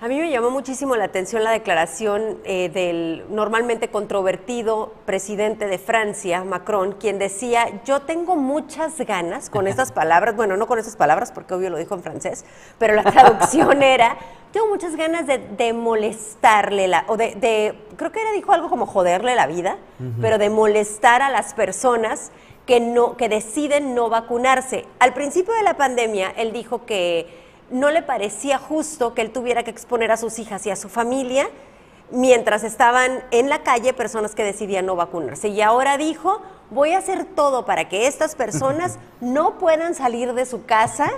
A 0.02 0.08
mí 0.08 0.18
me 0.18 0.30
llamó 0.30 0.50
muchísimo 0.50 0.96
la 0.96 1.04
atención 1.04 1.44
la 1.44 1.50
declaración 1.50 2.38
eh, 2.44 2.70
del 2.70 3.22
normalmente 3.28 3.88
controvertido 3.88 4.94
presidente 5.04 5.66
de 5.66 5.76
Francia, 5.76 6.42
Macron, 6.42 6.92
quien 6.92 7.18
decía, 7.18 7.82
yo 7.84 8.00
tengo 8.00 8.34
muchas 8.34 8.96
ganas 9.02 9.50
con 9.50 9.66
estas 9.68 9.92
palabras, 9.92 10.34
bueno, 10.36 10.56
no 10.56 10.66
con 10.66 10.78
esas 10.78 10.96
palabras 10.96 11.32
porque 11.32 11.52
obvio 11.52 11.68
lo 11.68 11.76
dijo 11.76 11.94
en 11.94 12.02
francés, 12.02 12.46
pero 12.78 12.94
la 12.94 13.02
traducción 13.02 13.82
era, 13.82 14.16
tengo 14.52 14.68
muchas 14.68 14.96
ganas 14.96 15.26
de, 15.26 15.72
molestarle, 15.74 16.88
la, 16.88 17.04
o 17.06 17.18
de, 17.18 17.74
creo 17.96 18.10
que 18.10 18.22
era 18.22 18.32
dijo 18.32 18.52
algo 18.52 18.70
como 18.70 18.86
joderle 18.86 19.34
la 19.34 19.46
vida, 19.46 19.76
pero 20.18 20.38
de 20.38 20.48
molestar 20.48 21.20
a 21.20 21.28
las 21.28 21.52
personas 21.52 22.32
que, 22.64 22.80
no, 22.80 23.18
que 23.18 23.28
deciden 23.28 23.94
no 23.94 24.08
vacunarse. 24.08 24.86
Al 24.98 25.12
principio 25.12 25.52
de 25.52 25.62
la 25.62 25.76
pandemia, 25.76 26.32
él 26.38 26.52
dijo 26.52 26.86
que 26.86 27.49
no 27.70 27.90
le 27.90 28.02
parecía 28.02 28.58
justo 28.58 29.14
que 29.14 29.22
él 29.22 29.30
tuviera 29.30 29.62
que 29.62 29.70
exponer 29.70 30.10
a 30.10 30.16
sus 30.16 30.38
hijas 30.38 30.66
y 30.66 30.70
a 30.70 30.76
su 30.76 30.88
familia 30.88 31.48
mientras 32.10 32.64
estaban 32.64 33.22
en 33.30 33.48
la 33.48 33.62
calle 33.62 33.92
personas 33.92 34.34
que 34.34 34.44
decidían 34.44 34.86
no 34.86 34.96
vacunarse. 34.96 35.48
Y 35.48 35.60
ahora 35.62 35.96
dijo, 35.96 36.42
voy 36.70 36.92
a 36.92 36.98
hacer 36.98 37.24
todo 37.24 37.64
para 37.64 37.88
que 37.88 38.06
estas 38.06 38.34
personas 38.34 38.98
no 39.20 39.58
puedan 39.58 39.94
salir 39.94 40.34
de 40.34 40.46
su 40.46 40.64
casa 40.64 41.10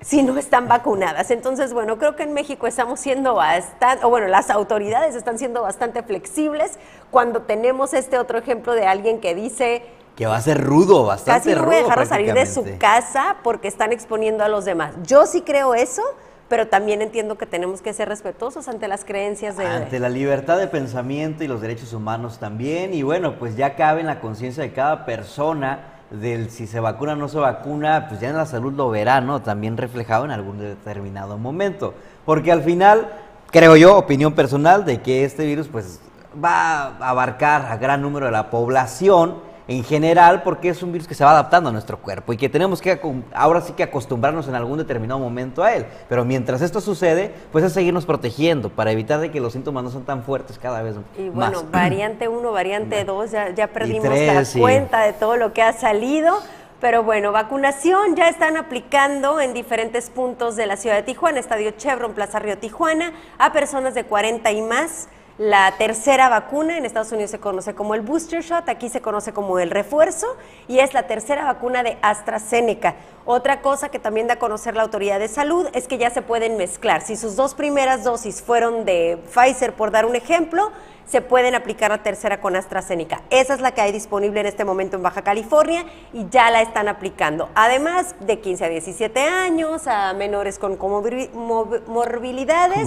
si 0.00 0.22
no 0.22 0.38
están 0.38 0.68
vacunadas. 0.68 1.30
Entonces, 1.30 1.72
bueno, 1.74 1.98
creo 1.98 2.14
que 2.16 2.22
en 2.22 2.32
México 2.32 2.66
estamos 2.66 3.00
siendo 3.00 3.34
bastante, 3.34 4.04
o 4.04 4.08
bueno, 4.08 4.28
las 4.28 4.48
autoridades 4.48 5.14
están 5.14 5.38
siendo 5.38 5.62
bastante 5.62 6.02
flexibles 6.02 6.78
cuando 7.10 7.42
tenemos 7.42 7.94
este 7.94 8.18
otro 8.18 8.38
ejemplo 8.38 8.74
de 8.74 8.86
alguien 8.86 9.20
que 9.20 9.34
dice 9.34 9.82
que 10.18 10.26
va 10.26 10.36
a 10.36 10.40
ser 10.40 10.60
rudo, 10.60 11.04
bastante 11.04 11.54
Casi 11.54 11.60
no 11.60 11.64
voy 11.64 11.76
a 11.76 12.04
salir 12.04 12.34
de 12.34 12.44
su 12.44 12.64
casa 12.76 13.36
porque 13.44 13.68
están 13.68 13.92
exponiendo 13.92 14.42
a 14.42 14.48
los 14.48 14.64
demás. 14.64 14.92
Yo 15.04 15.26
sí 15.26 15.42
creo 15.42 15.76
eso, 15.76 16.02
pero 16.48 16.66
también 16.66 17.02
entiendo 17.02 17.38
que 17.38 17.46
tenemos 17.46 17.82
que 17.82 17.92
ser 17.92 18.08
respetuosos 18.08 18.66
ante 18.66 18.88
las 18.88 19.04
creencias 19.04 19.56
de... 19.56 19.64
Ante 19.64 20.00
la 20.00 20.08
libertad 20.08 20.58
de 20.58 20.66
pensamiento 20.66 21.44
y 21.44 21.46
los 21.46 21.60
derechos 21.60 21.92
humanos 21.92 22.40
también. 22.40 22.94
Y 22.94 23.04
bueno, 23.04 23.38
pues 23.38 23.54
ya 23.56 23.76
cabe 23.76 24.00
en 24.00 24.08
la 24.08 24.18
conciencia 24.18 24.64
de 24.64 24.72
cada 24.72 25.06
persona 25.06 26.00
del 26.10 26.50
si 26.50 26.66
se 26.66 26.80
vacuna 26.80 27.12
o 27.12 27.16
no 27.16 27.28
se 27.28 27.38
vacuna, 27.38 28.06
pues 28.08 28.20
ya 28.20 28.30
en 28.30 28.38
la 28.38 28.46
salud 28.46 28.72
lo 28.72 28.90
verá, 28.90 29.20
¿no? 29.20 29.40
También 29.42 29.76
reflejado 29.76 30.24
en 30.24 30.32
algún 30.32 30.58
determinado 30.58 31.38
momento. 31.38 31.94
Porque 32.24 32.50
al 32.50 32.64
final, 32.64 33.08
creo 33.52 33.76
yo, 33.76 33.96
opinión 33.96 34.32
personal, 34.32 34.84
de 34.84 35.00
que 35.00 35.22
este 35.22 35.46
virus 35.46 35.68
pues 35.68 36.00
va 36.42 36.96
a 36.98 37.10
abarcar 37.10 37.66
a 37.66 37.76
gran 37.76 38.02
número 38.02 38.26
de 38.26 38.32
la 38.32 38.50
población 38.50 39.46
en 39.68 39.84
general 39.84 40.42
porque 40.42 40.70
es 40.70 40.82
un 40.82 40.92
virus 40.92 41.06
que 41.06 41.14
se 41.14 41.22
va 41.22 41.30
adaptando 41.32 41.68
a 41.68 41.72
nuestro 41.72 41.98
cuerpo 41.98 42.32
y 42.32 42.38
que 42.38 42.48
tenemos 42.48 42.80
que 42.80 42.98
ahora 43.34 43.60
sí 43.60 43.74
que 43.74 43.82
acostumbrarnos 43.82 44.48
en 44.48 44.54
algún 44.54 44.78
determinado 44.78 45.20
momento 45.20 45.62
a 45.62 45.74
él. 45.74 45.86
Pero 46.08 46.24
mientras 46.24 46.62
esto 46.62 46.80
sucede, 46.80 47.32
pues 47.52 47.62
es 47.64 47.74
seguirnos 47.74 48.06
protegiendo 48.06 48.70
para 48.70 48.90
evitar 48.90 49.20
de 49.20 49.30
que 49.30 49.40
los 49.40 49.52
síntomas 49.52 49.84
no 49.84 49.90
sean 49.90 50.04
tan 50.04 50.22
fuertes 50.24 50.58
cada 50.58 50.82
vez 50.82 50.96
y 51.18 51.28
bueno, 51.28 51.64
variante 51.70 52.28
1, 52.28 52.50
variante 52.50 53.04
2, 53.04 53.30
ya, 53.30 53.50
ya 53.50 53.68
perdimos 53.68 54.08
la 54.08 54.44
cuenta 54.58 55.02
de 55.02 55.12
todo 55.12 55.36
lo 55.36 55.52
que 55.52 55.62
ha 55.62 55.74
salido. 55.74 56.38
Pero 56.80 57.02
bueno, 57.02 57.32
vacunación 57.32 58.14
ya 58.14 58.28
están 58.28 58.56
aplicando 58.56 59.40
en 59.40 59.52
diferentes 59.52 60.10
puntos 60.10 60.54
de 60.54 60.64
la 60.66 60.76
ciudad 60.76 60.94
de 60.94 61.02
Tijuana, 61.02 61.40
Estadio 61.40 61.72
Chevron, 61.72 62.12
Plaza 62.12 62.38
Río 62.38 62.56
Tijuana, 62.56 63.12
a 63.36 63.52
personas 63.52 63.94
de 63.94 64.04
40 64.04 64.52
y 64.52 64.62
más 64.62 65.08
la 65.38 65.72
tercera 65.78 66.28
vacuna, 66.28 66.76
en 66.76 66.84
Estados 66.84 67.12
Unidos 67.12 67.30
se 67.30 67.38
conoce 67.38 67.72
como 67.72 67.94
el 67.94 68.00
booster 68.00 68.42
shot, 68.42 68.68
aquí 68.68 68.88
se 68.88 69.00
conoce 69.00 69.32
como 69.32 69.60
el 69.60 69.70
refuerzo 69.70 70.26
y 70.66 70.80
es 70.80 70.94
la 70.94 71.06
tercera 71.06 71.44
vacuna 71.44 71.84
de 71.84 71.96
AstraZeneca. 72.02 72.96
Otra 73.24 73.62
cosa 73.62 73.88
que 73.88 74.00
también 74.00 74.26
da 74.26 74.34
a 74.34 74.38
conocer 74.40 74.74
la 74.74 74.82
autoridad 74.82 75.20
de 75.20 75.28
salud 75.28 75.68
es 75.74 75.86
que 75.86 75.96
ya 75.96 76.10
se 76.10 76.22
pueden 76.22 76.56
mezclar. 76.56 77.02
Si 77.02 77.14
sus 77.14 77.36
dos 77.36 77.54
primeras 77.54 78.02
dosis 78.02 78.42
fueron 78.42 78.84
de 78.84 79.22
Pfizer, 79.32 79.74
por 79.74 79.92
dar 79.92 80.06
un 80.06 80.16
ejemplo, 80.16 80.72
se 81.08 81.22
pueden 81.22 81.54
aplicar 81.54 81.90
la 81.90 82.02
tercera 82.02 82.40
con 82.40 82.54
AstraZeneca. 82.54 83.22
Esa 83.30 83.54
es 83.54 83.60
la 83.60 83.72
que 83.72 83.80
hay 83.80 83.92
disponible 83.92 84.40
en 84.40 84.46
este 84.46 84.64
momento 84.64 84.96
en 84.96 85.02
Baja 85.02 85.22
California 85.22 85.86
y 86.12 86.28
ya 86.28 86.50
la 86.50 86.60
están 86.60 86.88
aplicando. 86.88 87.48
Además 87.54 88.14
de 88.20 88.40
15 88.40 88.64
a 88.66 88.68
17 88.68 89.20
años, 89.20 89.86
a 89.86 90.12
menores 90.12 90.58
con 90.58 90.76
comorbilidades, 90.76 92.86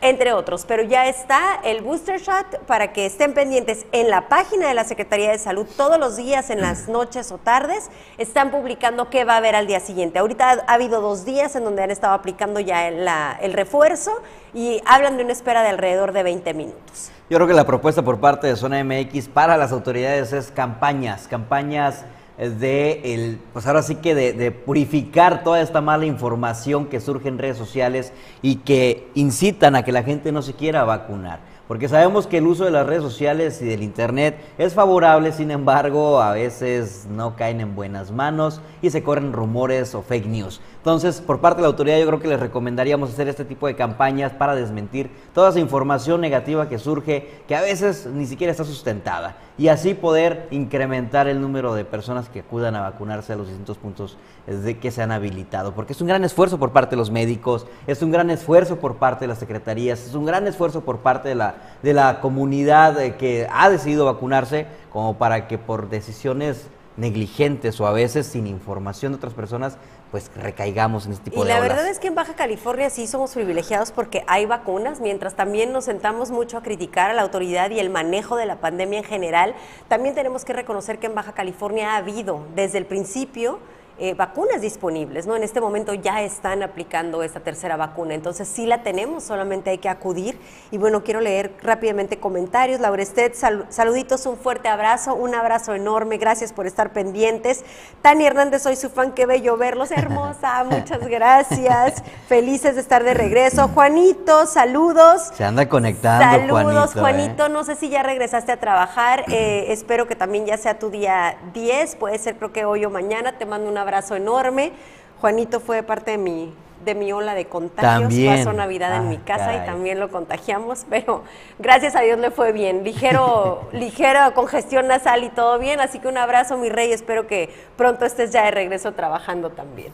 entre 0.00 0.32
otros. 0.32 0.64
Pero 0.66 0.82
ya 0.82 1.08
está 1.08 1.60
el 1.72 1.80
booster 1.80 2.20
shot 2.20 2.66
para 2.66 2.92
que 2.92 3.06
estén 3.06 3.32
pendientes 3.32 3.86
en 3.92 4.10
la 4.10 4.28
página 4.28 4.68
de 4.68 4.74
la 4.74 4.84
Secretaría 4.84 5.30
de 5.30 5.38
Salud 5.38 5.66
todos 5.74 5.98
los 5.98 6.16
días, 6.16 6.50
en 6.50 6.60
las 6.60 6.86
noches 6.86 7.32
o 7.32 7.38
tardes. 7.38 7.88
Están 8.18 8.50
publicando 8.50 9.08
qué 9.08 9.24
va 9.24 9.34
a 9.34 9.36
haber 9.38 9.56
al 9.56 9.66
día 9.66 9.80
siguiente. 9.80 10.18
Ahorita 10.18 10.64
ha 10.66 10.74
habido 10.74 11.00
dos 11.00 11.24
días 11.24 11.56
en 11.56 11.64
donde 11.64 11.82
han 11.82 11.90
estado 11.90 12.12
aplicando 12.12 12.60
ya 12.60 12.86
el 12.86 13.52
refuerzo 13.54 14.12
y 14.52 14.82
hablan 14.84 15.16
de 15.16 15.24
una 15.24 15.32
espera 15.32 15.62
de 15.62 15.70
alrededor 15.70 16.12
de 16.12 16.22
20 16.22 16.52
minutos. 16.52 17.10
Yo 17.30 17.38
creo 17.38 17.48
que 17.48 17.54
la 17.54 17.64
propuesta 17.64 18.02
por 18.02 18.20
parte 18.20 18.48
de 18.48 18.56
Zona 18.56 18.84
MX 18.84 19.28
para 19.28 19.56
las 19.56 19.72
autoridades 19.72 20.34
es 20.34 20.50
campañas, 20.50 21.26
campañas 21.26 22.04
de 22.36 23.14
el, 23.14 23.38
pues 23.54 23.66
ahora 23.66 23.82
sí 23.82 23.94
que 23.96 24.14
de, 24.14 24.50
purificar 24.50 25.42
toda 25.42 25.62
esta 25.62 25.80
mala 25.80 26.04
información 26.04 26.86
que 26.86 27.00
surge 27.00 27.28
en 27.28 27.38
redes 27.38 27.56
sociales 27.56 28.12
y 28.42 28.56
que 28.56 29.08
incitan 29.14 29.74
a 29.74 29.84
que 29.84 29.92
la 29.92 30.02
gente 30.02 30.32
no 30.32 30.42
se 30.42 30.52
quiera 30.52 30.84
vacunar. 30.84 31.51
Porque 31.72 31.88
sabemos 31.88 32.26
que 32.26 32.36
el 32.36 32.46
uso 32.46 32.66
de 32.66 32.70
las 32.70 32.86
redes 32.86 33.02
sociales 33.02 33.62
y 33.62 33.64
del 33.64 33.82
Internet 33.82 34.36
es 34.58 34.74
favorable, 34.74 35.32
sin 35.32 35.50
embargo, 35.50 36.20
a 36.20 36.34
veces 36.34 37.06
no 37.08 37.34
caen 37.34 37.62
en 37.62 37.74
buenas 37.74 38.10
manos 38.10 38.60
y 38.82 38.90
se 38.90 39.02
corren 39.02 39.32
rumores 39.32 39.94
o 39.94 40.02
fake 40.02 40.26
news. 40.26 40.60
Entonces, 40.76 41.22
por 41.22 41.40
parte 41.40 41.56
de 41.56 41.62
la 41.62 41.68
autoridad, 41.68 41.98
yo 41.98 42.06
creo 42.06 42.20
que 42.20 42.28
les 42.28 42.40
recomendaríamos 42.40 43.08
hacer 43.08 43.26
este 43.26 43.46
tipo 43.46 43.66
de 43.66 43.74
campañas 43.74 44.32
para 44.34 44.54
desmentir 44.54 45.08
toda 45.32 45.48
esa 45.48 45.60
información 45.60 46.20
negativa 46.20 46.68
que 46.68 46.78
surge, 46.78 47.40
que 47.48 47.56
a 47.56 47.62
veces 47.62 48.04
ni 48.04 48.26
siquiera 48.26 48.50
está 48.50 48.64
sustentada, 48.64 49.38
y 49.58 49.68
así 49.68 49.94
poder 49.94 50.48
incrementar 50.50 51.28
el 51.28 51.40
número 51.40 51.74
de 51.74 51.84
personas 51.84 52.28
que 52.28 52.40
acudan 52.40 52.74
a 52.74 52.80
vacunarse 52.80 53.32
a 53.32 53.36
los 53.36 53.48
distintos 53.48 53.76
puntos 53.76 54.16
de 54.46 54.78
que 54.78 54.90
se 54.90 55.02
han 55.02 55.12
habilitado. 55.12 55.74
Porque 55.74 55.92
es 55.92 56.00
un 56.00 56.08
gran 56.08 56.24
esfuerzo 56.24 56.58
por 56.58 56.72
parte 56.72 56.90
de 56.90 56.96
los 56.96 57.10
médicos, 57.10 57.66
es 57.86 58.02
un 58.02 58.10
gran 58.10 58.30
esfuerzo 58.30 58.76
por 58.76 58.96
parte 58.96 59.24
de 59.24 59.28
las 59.28 59.38
secretarías, 59.38 60.06
es 60.06 60.14
un 60.14 60.24
gran 60.24 60.46
esfuerzo 60.46 60.80
por 60.82 60.98
parte 60.98 61.28
de 61.28 61.34
la, 61.34 61.56
de 61.82 61.92
la 61.92 62.20
comunidad 62.20 62.96
que 63.16 63.46
ha 63.52 63.68
decidido 63.68 64.06
vacunarse, 64.06 64.66
como 64.92 65.18
para 65.18 65.46
que 65.48 65.58
por 65.58 65.90
decisiones 65.90 66.66
negligentes 66.96 67.80
o 67.80 67.86
a 67.86 67.92
veces 67.92 68.26
sin 68.26 68.46
información 68.46 69.12
de 69.12 69.16
otras 69.16 69.34
personas, 69.34 69.76
pues 70.12 70.30
recaigamos 70.36 71.06
en 71.06 71.12
este 71.12 71.30
tipo 71.30 71.42
de 71.42 71.48
de 71.48 71.52
Y 71.52 71.54
la 71.54 71.60
verdad 71.60 71.88
es 71.88 71.98
que 71.98 72.06
en 72.06 72.14
Baja 72.14 72.34
California 72.34 72.90
sí 72.90 73.06
somos 73.06 73.32
privilegiados 73.32 73.92
porque 73.92 74.24
hay 74.28 74.44
vacunas, 74.44 75.00
mientras 75.00 75.34
también 75.34 75.72
nos 75.72 75.86
sentamos 75.86 76.30
mucho 76.30 76.58
a 76.58 76.62
criticar 76.62 77.10
a 77.10 77.14
la 77.14 77.22
autoridad 77.22 77.70
y 77.70 77.80
el 77.80 77.88
manejo 77.88 78.36
de 78.36 78.44
la 78.44 78.56
pandemia 78.56 78.98
en 78.98 79.04
general, 79.04 79.54
también 79.88 80.14
tenemos 80.14 80.44
que 80.44 80.52
reconocer 80.52 80.98
que 80.98 81.06
en 81.06 81.14
Baja 81.14 81.32
California 81.32 81.94
ha 81.94 81.96
habido 81.96 82.44
desde 82.54 82.76
el 82.76 82.84
principio 82.84 83.58
eh, 83.98 84.14
vacunas 84.14 84.60
disponibles, 84.60 85.26
¿no? 85.26 85.36
En 85.36 85.42
este 85.42 85.60
momento 85.60 85.94
ya 85.94 86.22
están 86.22 86.62
aplicando 86.62 87.22
esta 87.22 87.40
tercera 87.40 87.76
vacuna, 87.76 88.14
entonces 88.14 88.48
sí 88.48 88.66
la 88.66 88.82
tenemos, 88.82 89.22
solamente 89.22 89.70
hay 89.70 89.78
que 89.78 89.88
acudir. 89.88 90.38
Y 90.70 90.78
bueno, 90.78 91.04
quiero 91.04 91.20
leer 91.20 91.52
rápidamente 91.62 92.18
comentarios. 92.18 92.80
Laura 92.80 93.02
Estet, 93.02 93.34
saluditos, 93.68 94.26
un 94.26 94.36
fuerte 94.36 94.68
abrazo, 94.68 95.14
un 95.14 95.34
abrazo 95.34 95.74
enorme, 95.74 96.16
gracias 96.16 96.52
por 96.52 96.66
estar 96.66 96.92
pendientes. 96.92 97.64
Tania 98.00 98.28
Hernández, 98.28 98.62
soy 98.62 98.76
su 98.76 98.90
fan, 98.90 99.12
qué 99.12 99.26
bello 99.26 99.56
verlos, 99.56 99.90
hermosa, 99.90 100.64
muchas 100.70 101.06
gracias. 101.06 102.02
Felices 102.28 102.74
de 102.74 102.80
estar 102.80 103.04
de 103.04 103.14
regreso. 103.14 103.68
Juanito, 103.68 104.46
saludos. 104.46 105.30
Se 105.34 105.44
anda 105.44 105.68
conectando. 105.68 106.56
Saludos, 106.56 106.92
Juanito. 106.94 107.46
¿eh? 107.46 107.48
No 107.48 107.64
sé 107.64 107.76
si 107.76 107.88
ya 107.88 108.02
regresaste 108.02 108.52
a 108.52 108.56
trabajar, 108.58 109.24
eh, 109.28 109.66
espero 109.68 110.06
que 110.06 110.16
también 110.16 110.46
ya 110.46 110.56
sea 110.56 110.78
tu 110.78 110.90
día 110.90 111.36
10, 111.52 111.96
puede 111.96 112.18
ser 112.18 112.36
creo 112.36 112.52
que 112.52 112.64
hoy 112.64 112.84
o 112.84 112.90
mañana, 112.90 113.38
te 113.38 113.46
mando 113.46 113.68
una 113.70 113.81
abrazo 113.82 114.16
enorme. 114.16 114.72
Juanito 115.20 115.60
fue 115.60 115.82
parte 115.82 116.12
de 116.12 116.18
mi, 116.18 116.54
de 116.84 116.94
mi 116.94 117.12
ola 117.12 117.34
de 117.34 117.46
contagios. 117.46 118.12
Pasó 118.26 118.52
Navidad 118.52 118.96
en 118.96 119.08
mi 119.08 119.16
ah, 119.16 119.24
casa 119.24 119.54
y 119.54 119.66
también 119.66 120.00
lo 120.00 120.10
contagiamos, 120.10 120.86
pero 120.90 121.22
gracias 121.58 121.94
a 121.94 122.00
Dios 122.00 122.18
le 122.18 122.30
fue 122.30 122.52
bien. 122.52 122.84
Ligero, 122.84 123.68
ligera 123.72 124.32
congestión 124.32 124.88
nasal 124.88 125.24
y 125.24 125.28
todo 125.28 125.58
bien. 125.58 125.80
Así 125.80 125.98
que 125.98 126.08
un 126.08 126.18
abrazo, 126.18 126.56
mi 126.56 126.70
rey. 126.70 126.92
Espero 126.92 127.26
que 127.26 127.54
pronto 127.76 128.04
estés 128.04 128.32
ya 128.32 128.44
de 128.44 128.50
regreso 128.50 128.92
trabajando 128.92 129.50
también. 129.50 129.92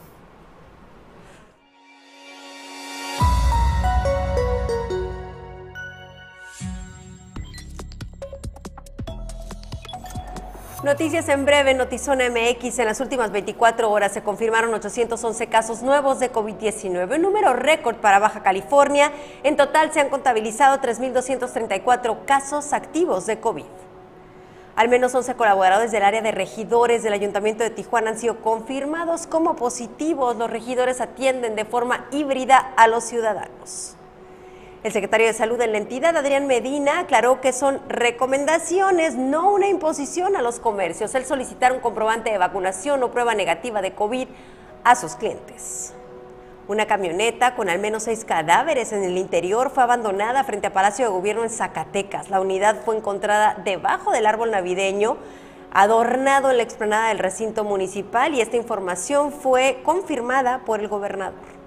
Noticias 10.83 11.27
en 11.27 11.43
breve, 11.43 11.73
Notizona 11.73 12.29
MX. 12.29 12.79
En 12.79 12.85
las 12.85 13.01
últimas 13.01 13.31
24 13.33 13.91
horas 13.91 14.13
se 14.13 14.23
confirmaron 14.23 14.73
811 14.73 15.47
casos 15.47 15.81
nuevos 15.81 16.21
de 16.21 16.31
COVID-19, 16.31 17.15
un 17.15 17.21
número 17.21 17.51
récord 17.51 17.97
para 17.97 18.17
Baja 18.17 18.43
California. 18.43 19.11
En 19.43 19.57
total 19.57 19.91
se 19.91 19.99
han 19.99 20.07
contabilizado 20.07 20.79
3.234 20.79 22.23
casos 22.23 22.71
activos 22.71 23.25
de 23.25 23.41
COVID. 23.41 23.65
Al 24.77 24.87
menos 24.87 25.13
11 25.13 25.35
colaboradores 25.35 25.91
del 25.91 26.03
área 26.03 26.21
de 26.21 26.31
regidores 26.31 27.03
del 27.03 27.11
Ayuntamiento 27.11 27.65
de 27.65 27.71
Tijuana 27.71 28.11
han 28.11 28.17
sido 28.17 28.39
confirmados 28.39 29.27
como 29.27 29.57
positivos. 29.57 30.37
Los 30.37 30.49
regidores 30.49 31.01
atienden 31.01 31.57
de 31.57 31.65
forma 31.65 32.05
híbrida 32.11 32.57
a 32.77 32.87
los 32.87 33.03
ciudadanos. 33.03 33.98
El 34.81 34.93
secretario 34.93 35.27
de 35.27 35.33
Salud 35.33 35.59
en 35.59 35.73
la 35.73 35.77
entidad, 35.77 36.15
Adrián 36.15 36.47
Medina, 36.47 36.99
aclaró 36.99 37.41
que 37.41 37.51
son 37.51 37.81
recomendaciones, 37.89 39.15
no 39.15 39.51
una 39.51 39.67
imposición 39.67 40.37
a 40.37 40.41
los 40.41 40.61
comercios. 40.61 41.13
El 41.15 41.25
solicitar 41.25 41.73
un 41.73 41.81
comprobante 41.81 42.31
de 42.31 42.37
vacunación 42.37 43.03
o 43.03 43.11
prueba 43.11 43.35
negativa 43.35 43.81
de 43.81 43.93
COVID 43.93 44.29
a 44.85 44.95
sus 44.95 45.15
clientes. 45.15 45.93
Una 46.69 46.85
camioneta 46.85 47.55
con 47.55 47.67
al 47.67 47.79
menos 47.79 48.03
seis 48.03 48.23
cadáveres 48.23 48.93
en 48.93 49.03
el 49.03 49.17
interior 49.17 49.69
fue 49.69 49.83
abandonada 49.83 50.45
frente 50.45 50.67
a 50.67 50.73
Palacio 50.73 51.03
de 51.03 51.11
Gobierno 51.11 51.43
en 51.43 51.49
Zacatecas. 51.49 52.29
La 52.29 52.39
unidad 52.39 52.77
fue 52.85 52.95
encontrada 52.95 53.57
debajo 53.65 54.11
del 54.11 54.27
árbol 54.27 54.51
navideño, 54.51 55.17
adornado 55.73 56.51
en 56.51 56.57
la 56.57 56.63
explanada 56.63 57.09
del 57.09 57.19
recinto 57.19 57.65
municipal 57.65 58.33
y 58.33 58.39
esta 58.39 58.55
información 58.55 59.33
fue 59.33 59.81
confirmada 59.83 60.59
por 60.59 60.79
el 60.79 60.87
gobernador. 60.87 61.58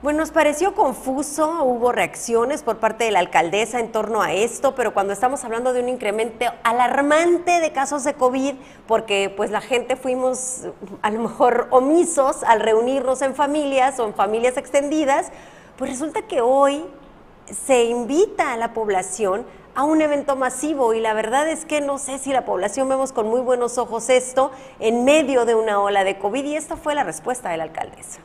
Bueno, 0.00 0.20
nos 0.20 0.30
pareció 0.30 0.76
confuso, 0.76 1.64
hubo 1.64 1.90
reacciones 1.90 2.62
por 2.62 2.76
parte 2.76 3.02
de 3.02 3.10
la 3.10 3.18
alcaldesa 3.18 3.80
en 3.80 3.90
torno 3.90 4.22
a 4.22 4.32
esto, 4.32 4.76
pero 4.76 4.94
cuando 4.94 5.12
estamos 5.12 5.42
hablando 5.42 5.72
de 5.72 5.80
un 5.80 5.88
incremento 5.88 6.44
alarmante 6.62 7.58
de 7.58 7.72
casos 7.72 8.04
de 8.04 8.14
COVID, 8.14 8.54
porque 8.86 9.34
pues 9.36 9.50
la 9.50 9.60
gente 9.60 9.96
fuimos 9.96 10.68
a 11.02 11.10
lo 11.10 11.20
mejor 11.20 11.66
omisos 11.70 12.44
al 12.44 12.60
reunirnos 12.60 13.22
en 13.22 13.34
familias 13.34 13.98
o 13.98 14.06
en 14.06 14.14
familias 14.14 14.56
extendidas, 14.56 15.32
pues 15.76 15.90
resulta 15.90 16.22
que 16.22 16.42
hoy 16.42 16.84
se 17.66 17.86
invita 17.86 18.52
a 18.52 18.56
la 18.56 18.74
población 18.74 19.46
a 19.74 19.82
un 19.82 20.00
evento 20.00 20.36
masivo 20.36 20.94
y 20.94 21.00
la 21.00 21.12
verdad 21.12 21.48
es 21.48 21.64
que 21.64 21.80
no 21.80 21.98
sé 21.98 22.18
si 22.20 22.32
la 22.32 22.44
población 22.44 22.88
vemos 22.88 23.10
con 23.10 23.26
muy 23.26 23.40
buenos 23.40 23.78
ojos 23.78 24.10
esto 24.10 24.52
en 24.78 25.04
medio 25.04 25.44
de 25.44 25.56
una 25.56 25.80
ola 25.80 26.04
de 26.04 26.20
COVID 26.20 26.44
y 26.44 26.54
esta 26.54 26.76
fue 26.76 26.94
la 26.94 27.02
respuesta 27.02 27.48
de 27.50 27.56
la 27.56 27.64
alcaldesa. 27.64 28.20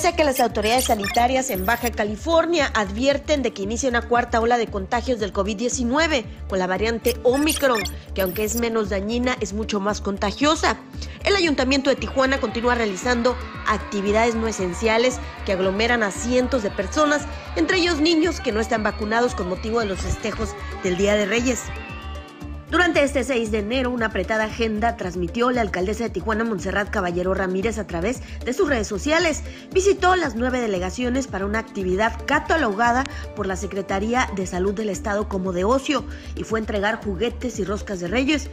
Pese 0.00 0.14
a 0.14 0.16
que 0.16 0.24
las 0.24 0.40
autoridades 0.40 0.86
sanitarias 0.86 1.50
en 1.50 1.66
Baja 1.66 1.90
California 1.90 2.70
advierten 2.72 3.42
de 3.42 3.52
que 3.52 3.60
inicia 3.60 3.90
una 3.90 4.00
cuarta 4.00 4.40
ola 4.40 4.56
de 4.56 4.66
contagios 4.66 5.20
del 5.20 5.34
COVID-19 5.34 6.24
con 6.48 6.58
la 6.58 6.66
variante 6.66 7.20
Omicron, 7.22 7.82
que 8.14 8.22
aunque 8.22 8.44
es 8.44 8.56
menos 8.56 8.88
dañina, 8.88 9.36
es 9.42 9.52
mucho 9.52 9.78
más 9.78 10.00
contagiosa. 10.00 10.78
El 11.22 11.36
ayuntamiento 11.36 11.90
de 11.90 11.96
Tijuana 11.96 12.40
continúa 12.40 12.76
realizando 12.76 13.36
actividades 13.66 14.34
no 14.34 14.48
esenciales 14.48 15.18
que 15.44 15.52
aglomeran 15.52 16.02
a 16.02 16.12
cientos 16.12 16.62
de 16.62 16.70
personas, 16.70 17.26
entre 17.56 17.76
ellos 17.76 18.00
niños 18.00 18.40
que 18.40 18.52
no 18.52 18.60
están 18.60 18.82
vacunados 18.82 19.34
con 19.34 19.50
motivo 19.50 19.80
de 19.80 19.84
los 19.84 20.00
festejos 20.00 20.54
del 20.82 20.96
Día 20.96 21.14
de 21.14 21.26
Reyes. 21.26 21.64
Durante 22.70 23.02
este 23.02 23.24
6 23.24 23.50
de 23.50 23.58
enero, 23.58 23.90
una 23.90 24.06
apretada 24.06 24.44
agenda 24.44 24.96
transmitió 24.96 25.50
la 25.50 25.60
alcaldesa 25.60 26.04
de 26.04 26.10
Tijuana, 26.10 26.44
Montserrat 26.44 26.88
Caballero 26.88 27.34
Ramírez, 27.34 27.78
a 27.78 27.86
través 27.88 28.22
de 28.44 28.52
sus 28.52 28.68
redes 28.68 28.86
sociales. 28.86 29.42
Visitó 29.72 30.14
las 30.14 30.36
nueve 30.36 30.60
delegaciones 30.60 31.26
para 31.26 31.46
una 31.46 31.58
actividad 31.58 32.16
catalogada 32.26 33.02
por 33.34 33.48
la 33.48 33.56
Secretaría 33.56 34.30
de 34.36 34.46
Salud 34.46 34.72
del 34.72 34.88
Estado 34.88 35.28
como 35.28 35.52
de 35.52 35.64
ocio 35.64 36.04
y 36.36 36.44
fue 36.44 36.60
entregar 36.60 37.04
juguetes 37.04 37.58
y 37.58 37.64
roscas 37.64 37.98
de 37.98 38.06
reyes. 38.06 38.48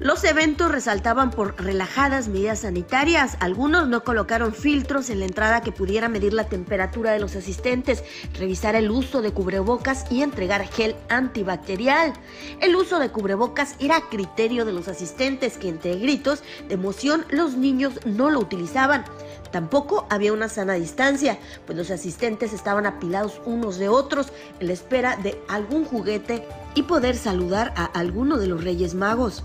Los 0.00 0.22
eventos 0.22 0.70
resaltaban 0.70 1.32
por 1.32 1.60
relajadas 1.60 2.28
medidas 2.28 2.60
sanitarias. 2.60 3.36
Algunos 3.40 3.88
no 3.88 4.04
colocaron 4.04 4.54
filtros 4.54 5.10
en 5.10 5.18
la 5.18 5.24
entrada 5.24 5.60
que 5.60 5.72
pudiera 5.72 6.08
medir 6.08 6.34
la 6.34 6.48
temperatura 6.48 7.10
de 7.10 7.18
los 7.18 7.34
asistentes, 7.34 8.04
revisar 8.38 8.76
el 8.76 8.92
uso 8.92 9.22
de 9.22 9.32
cubrebocas 9.32 10.04
y 10.08 10.22
entregar 10.22 10.64
gel 10.68 10.94
antibacterial. 11.08 12.12
El 12.60 12.76
uso 12.76 13.00
de 13.00 13.10
cubrebocas 13.10 13.74
era 13.80 14.02
criterio 14.02 14.64
de 14.64 14.72
los 14.72 14.86
asistentes 14.86 15.58
que 15.58 15.68
entre 15.68 15.96
gritos 15.96 16.44
de 16.68 16.74
emoción 16.74 17.24
los 17.30 17.56
niños 17.56 17.94
no 18.06 18.30
lo 18.30 18.38
utilizaban. 18.38 19.04
Tampoco 19.50 20.06
había 20.10 20.32
una 20.32 20.48
sana 20.48 20.74
distancia, 20.74 21.40
pues 21.66 21.76
los 21.76 21.90
asistentes 21.90 22.52
estaban 22.52 22.86
apilados 22.86 23.40
unos 23.46 23.78
de 23.78 23.88
otros 23.88 24.28
en 24.60 24.68
la 24.68 24.74
espera 24.74 25.16
de 25.16 25.42
algún 25.48 25.84
juguete 25.84 26.46
y 26.76 26.84
poder 26.84 27.16
saludar 27.16 27.74
a 27.74 27.86
alguno 27.86 28.38
de 28.38 28.46
los 28.46 28.62
Reyes 28.62 28.94
Magos. 28.94 29.42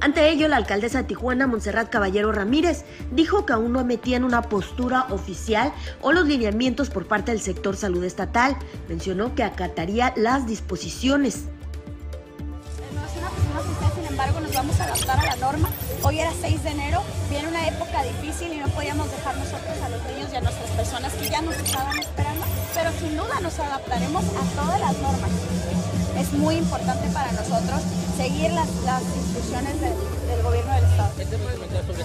Ante 0.00 0.30
ello, 0.30 0.48
la 0.48 0.56
alcaldesa 0.56 0.98
de 0.98 1.04
Tijuana, 1.04 1.46
Montserrat 1.46 1.90
Caballero 1.90 2.32
Ramírez, 2.32 2.84
dijo 3.12 3.44
que 3.44 3.52
aún 3.52 3.72
no 3.72 3.84
metían 3.84 4.24
una 4.24 4.40
postura 4.40 5.06
oficial 5.10 5.74
o 6.00 6.12
los 6.12 6.26
lineamientos 6.26 6.88
por 6.88 7.06
parte 7.06 7.32
del 7.32 7.40
sector 7.42 7.76
salud 7.76 8.02
estatal. 8.02 8.56
Mencionó 8.88 9.34
que 9.34 9.42
acataría 9.42 10.14
las 10.16 10.46
disposiciones. 10.46 11.44
Sin 13.94 14.06
embargo, 14.06 14.40
nos 14.40 14.54
vamos 14.54 14.80
a 14.80 14.84
adaptar 14.84 15.20
a 15.20 15.24
la 15.24 15.36
norma. 15.36 15.68
Hoy 16.02 16.18
era 16.18 16.32
6 16.40 16.64
de 16.64 16.70
enero, 16.70 17.02
viene 17.28 17.48
una 17.48 17.68
época 17.68 18.02
difícil 18.02 18.54
y 18.54 18.56
no 18.56 18.68
podíamos 18.68 19.10
dejar 19.10 19.36
nosotros 19.36 19.82
a 19.84 19.88
los 19.90 20.02
niños 20.04 20.30
y 20.32 20.36
a 20.36 20.40
nuestras 20.40 20.70
personas 20.70 21.12
que 21.12 21.28
ya 21.28 21.42
nos 21.42 21.56
estaban 21.56 21.98
esperando, 21.98 22.46
pero 22.74 22.90
sin 22.92 23.16
duda 23.16 23.40
nos 23.42 23.58
adaptaremos 23.58 24.24
a 24.24 24.62
todas 24.62 24.80
las 24.80 24.98
normas 24.98 25.30
es 26.20 26.32
muy 26.34 26.56
importante 26.56 27.08
para 27.08 27.32
nosotros 27.32 27.80
seguir 28.16 28.52
las, 28.52 28.68
instrucciones 28.68 29.80
del 29.80 30.42
gobierno 30.42 30.74
del 30.74 30.84
Estado. 30.84 31.10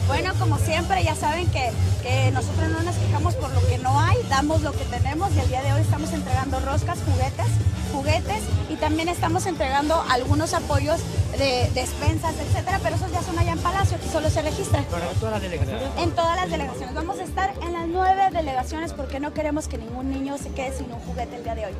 Bueno, 0.07 0.33
como 0.39 0.57
siempre, 0.57 1.03
ya 1.03 1.15
saben 1.15 1.47
que, 1.47 1.71
que 2.01 2.31
nosotros 2.31 2.69
no 2.69 2.81
nos 2.83 2.95
quejamos 2.95 3.35
por 3.35 3.53
lo 3.53 3.65
que 3.67 3.77
no 3.77 3.99
hay, 3.99 4.17
damos 4.29 4.61
lo 4.61 4.71
que 4.71 4.85
tenemos 4.85 5.31
y 5.35 5.39
el 5.39 5.49
día 5.49 5.61
de 5.61 5.73
hoy 5.73 5.81
estamos 5.81 6.13
entregando 6.13 6.59
roscas, 6.61 6.99
juguetes, 7.05 7.47
juguetes 7.91 8.43
y 8.69 8.75
también 8.75 9.09
estamos 9.09 9.45
entregando 9.47 10.01
algunos 10.09 10.53
apoyos 10.53 11.01
de 11.37 11.69
despensas, 11.73 12.35
etcétera, 12.39 12.79
pero 12.81 12.95
esos 12.95 13.11
ya 13.11 13.21
son 13.21 13.37
allá 13.37 13.51
en 13.51 13.59
Palacio, 13.59 13.99
que 13.99 14.07
solo 14.07 14.29
se 14.29 14.41
registra. 14.41 14.79
¿En 14.79 15.19
todas 15.19 15.33
las 15.33 15.41
delegaciones? 15.41 15.89
En 15.97 16.11
todas 16.11 16.35
las 16.37 16.49
delegaciones. 16.49 16.95
Vamos 16.95 17.19
a 17.19 17.23
estar 17.23 17.53
en 17.61 17.73
las 17.73 17.87
nueve 17.87 18.29
delegaciones 18.31 18.93
porque 18.93 19.19
no 19.19 19.33
queremos 19.33 19.67
que 19.67 19.77
ningún 19.77 20.09
niño 20.09 20.37
se 20.37 20.49
quede 20.51 20.77
sin 20.77 20.91
un 20.91 20.99
juguete 20.99 21.35
el 21.35 21.43
día 21.43 21.55
de 21.55 21.65
hoy. 21.65 21.73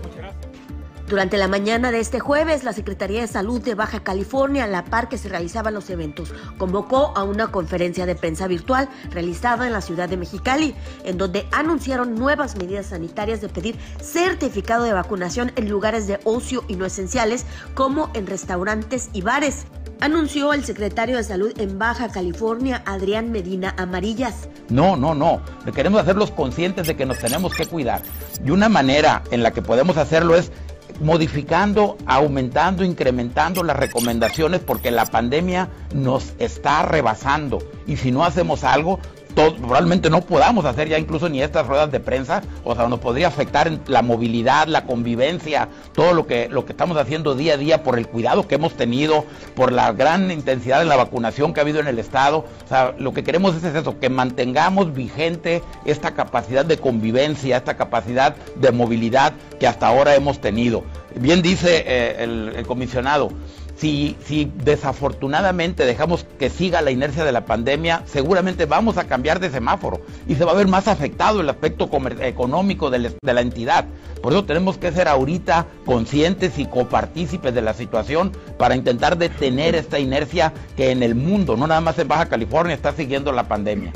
Durante 1.08 1.38
la 1.38 1.48
mañana 1.48 1.92
de 1.92 2.00
este 2.00 2.20
jueves, 2.20 2.64
la 2.64 2.74
Secretaría 2.74 3.22
de 3.22 3.28
Salud 3.28 3.62
de 3.62 3.76
Baja 3.76 4.00
California, 4.00 4.64
a 4.64 4.68
la 4.68 4.86
par 4.86 5.08
que 5.08 5.20
se 5.20 5.30
realizaban 5.30 5.76
los 5.76 5.92
eventos, 5.92 6.34
convocó 6.58 7.14
a 7.16 7.24
una 7.24 7.52
conferencia 7.52 8.08
de 8.08 8.16
prensa 8.16 8.48
virtual 8.48 8.90
realizada 9.12 9.68
en 9.68 9.74
la 9.74 9.82
ciudad 9.82 10.10
de 10.10 10.18
Mexicali, 10.18 10.74
en 11.04 11.20
donde 11.20 11.46
anunciaron 11.52 12.16
nuevas 12.16 12.56
medidas 12.56 12.88
sanitarias 12.88 13.40
de 13.40 13.50
pedir 13.50 13.78
certificado 14.02 14.84
de 14.84 14.94
vacunación 14.94 15.52
en 15.56 15.70
lugares 15.70 16.08
de 16.08 16.20
ocio 16.24 16.64
y 16.68 16.76
no 16.76 16.86
esenciales, 16.86 17.46
como 17.76 18.10
en 18.16 18.26
restaurantes 18.26 19.10
y 19.14 19.22
bares 19.22 19.68
anunció 20.02 20.54
el 20.54 20.64
secretario 20.64 21.18
de 21.18 21.24
Salud 21.24 21.54
en 21.58 21.80
Baja 21.80 22.10
California, 22.10 22.84
Adrián 22.86 23.32
Medina 23.32 23.74
Amarillas. 23.78 24.50
No, 24.70 24.96
no, 24.96 25.16
no. 25.16 25.42
Queremos 25.74 26.02
hacerlos 26.02 26.32
conscientes 26.32 26.88
de 26.88 26.96
que 26.96 27.06
nos 27.06 27.20
tenemos 27.20 27.54
que 27.54 27.66
cuidar. 27.66 28.02
Y 28.44 28.52
una 28.52 28.70
manera 28.70 29.24
en 29.32 29.44
la 29.44 29.52
que 29.52 29.62
podemos 29.62 29.98
hacerlo 29.98 30.36
es 30.36 30.52
modificando, 31.00 31.98
aumentando, 32.06 32.84
incrementando 32.84 33.64
las 33.64 33.78
recomendaciones 33.78 34.62
porque 34.62 34.92
la 34.92 35.06
pandemia 35.06 35.70
nos 35.94 36.34
está 36.40 36.84
rebasando. 36.84 37.60
Y 37.88 37.98
si 37.98 38.12
no 38.12 38.24
hacemos 38.24 38.64
algo, 38.64 39.00
probablemente 39.36 40.10
no 40.10 40.22
podamos 40.22 40.66
hacer 40.66 40.88
ya 40.88 40.98
incluso 40.98 41.30
ni 41.30 41.42
estas 41.42 41.68
ruedas 41.68 41.92
de 41.92 42.00
prensa, 42.00 42.42
o 42.64 42.74
sea, 42.74 42.88
nos 42.88 43.00
podría 43.00 43.28
afectar 43.28 43.68
en 43.68 43.82
la 43.88 44.02
movilidad, 44.02 44.68
la 44.68 44.86
convivencia, 44.86 45.68
todo 45.94 46.14
lo 46.14 46.26
que, 46.26 46.48
lo 46.50 46.66
que 46.66 46.72
estamos 46.72 46.98
haciendo 46.98 47.36
día 47.36 47.54
a 47.54 47.58
día 47.58 47.84
por 47.84 48.00
el 48.00 48.08
cuidado 48.08 48.48
que 48.48 48.56
hemos 48.56 48.74
tenido, 48.74 49.26
por 49.56 49.72
la 49.72 49.92
gran 49.92 50.32
intensidad 50.32 50.82
en 50.82 50.88
la 50.88 50.96
vacunación 50.96 51.54
que 51.54 51.60
ha 51.60 51.64
habido 51.64 51.80
en 51.80 51.88
el 51.88 52.00
Estado. 52.00 52.46
O 52.66 52.68
sea, 52.68 52.96
lo 52.98 53.14
que 53.14 53.24
queremos 53.24 53.56
es 53.56 53.64
eso, 53.64 54.00
que 54.00 54.10
mantengamos 54.10 54.94
vigente 54.94 55.62
esta 55.84 56.12
capacidad 56.12 56.66
de 56.66 56.78
convivencia, 56.78 57.58
esta 57.58 57.76
capacidad 57.76 58.36
de 58.56 58.72
movilidad 58.72 59.34
que 59.60 59.68
hasta 59.68 59.88
ahora 59.88 60.16
hemos 60.16 60.40
tenido. 60.40 60.84
Bien 61.16 61.42
dice 61.42 61.84
eh, 61.86 62.24
el 62.24 62.66
comisionado, 62.68 63.32
si, 63.76 64.16
desafortunadamente 64.64 65.86
dejamos 65.86 66.26
que 66.40 66.50
siga 66.50 66.82
la 66.82 66.92
inercia 66.92 67.26
de 67.26 67.32
la 67.32 67.46
pandemia, 67.46 68.04
seguramente 68.06 68.66
vamos 68.66 68.98
a 68.98 69.06
cambiar 69.06 69.40
de 69.40 69.50
semáforo 69.50 70.02
y 70.28 70.36
se 70.36 70.46
va 70.46 70.52
a 70.52 70.56
ver 70.56 70.68
más 70.68 70.88
afectado 70.88 71.42
el 71.42 71.50
aspecto 71.50 71.90
económico 72.22 72.90
de, 72.90 73.12
la 73.22 73.42
entidad. 73.42 73.86
Por 74.22 74.34
eso 74.34 74.46
tenemos 74.46 74.78
que 74.78 74.92
ser 74.92 75.08
ahorita 75.08 75.68
conscientes 75.86 76.58
y 76.58 76.66
copartícipes 76.66 77.54
de 77.54 77.62
la 77.62 77.74
situación 77.74 78.32
para 78.58 78.76
intentar 78.76 79.18
detener 79.18 79.76
esta 79.76 80.00
inercia 80.00 80.54
que 80.78 80.92
en 80.92 81.04
el 81.04 81.16
mundo, 81.16 81.58
no 81.58 81.68
nada 81.68 81.82
más 81.82 82.00
en 82.00 82.08
Baja 82.08 82.28
California, 82.28 82.74
está 82.74 82.94
siguiendo 82.94 83.32
la 83.32 83.48
pandemia. 83.48 83.92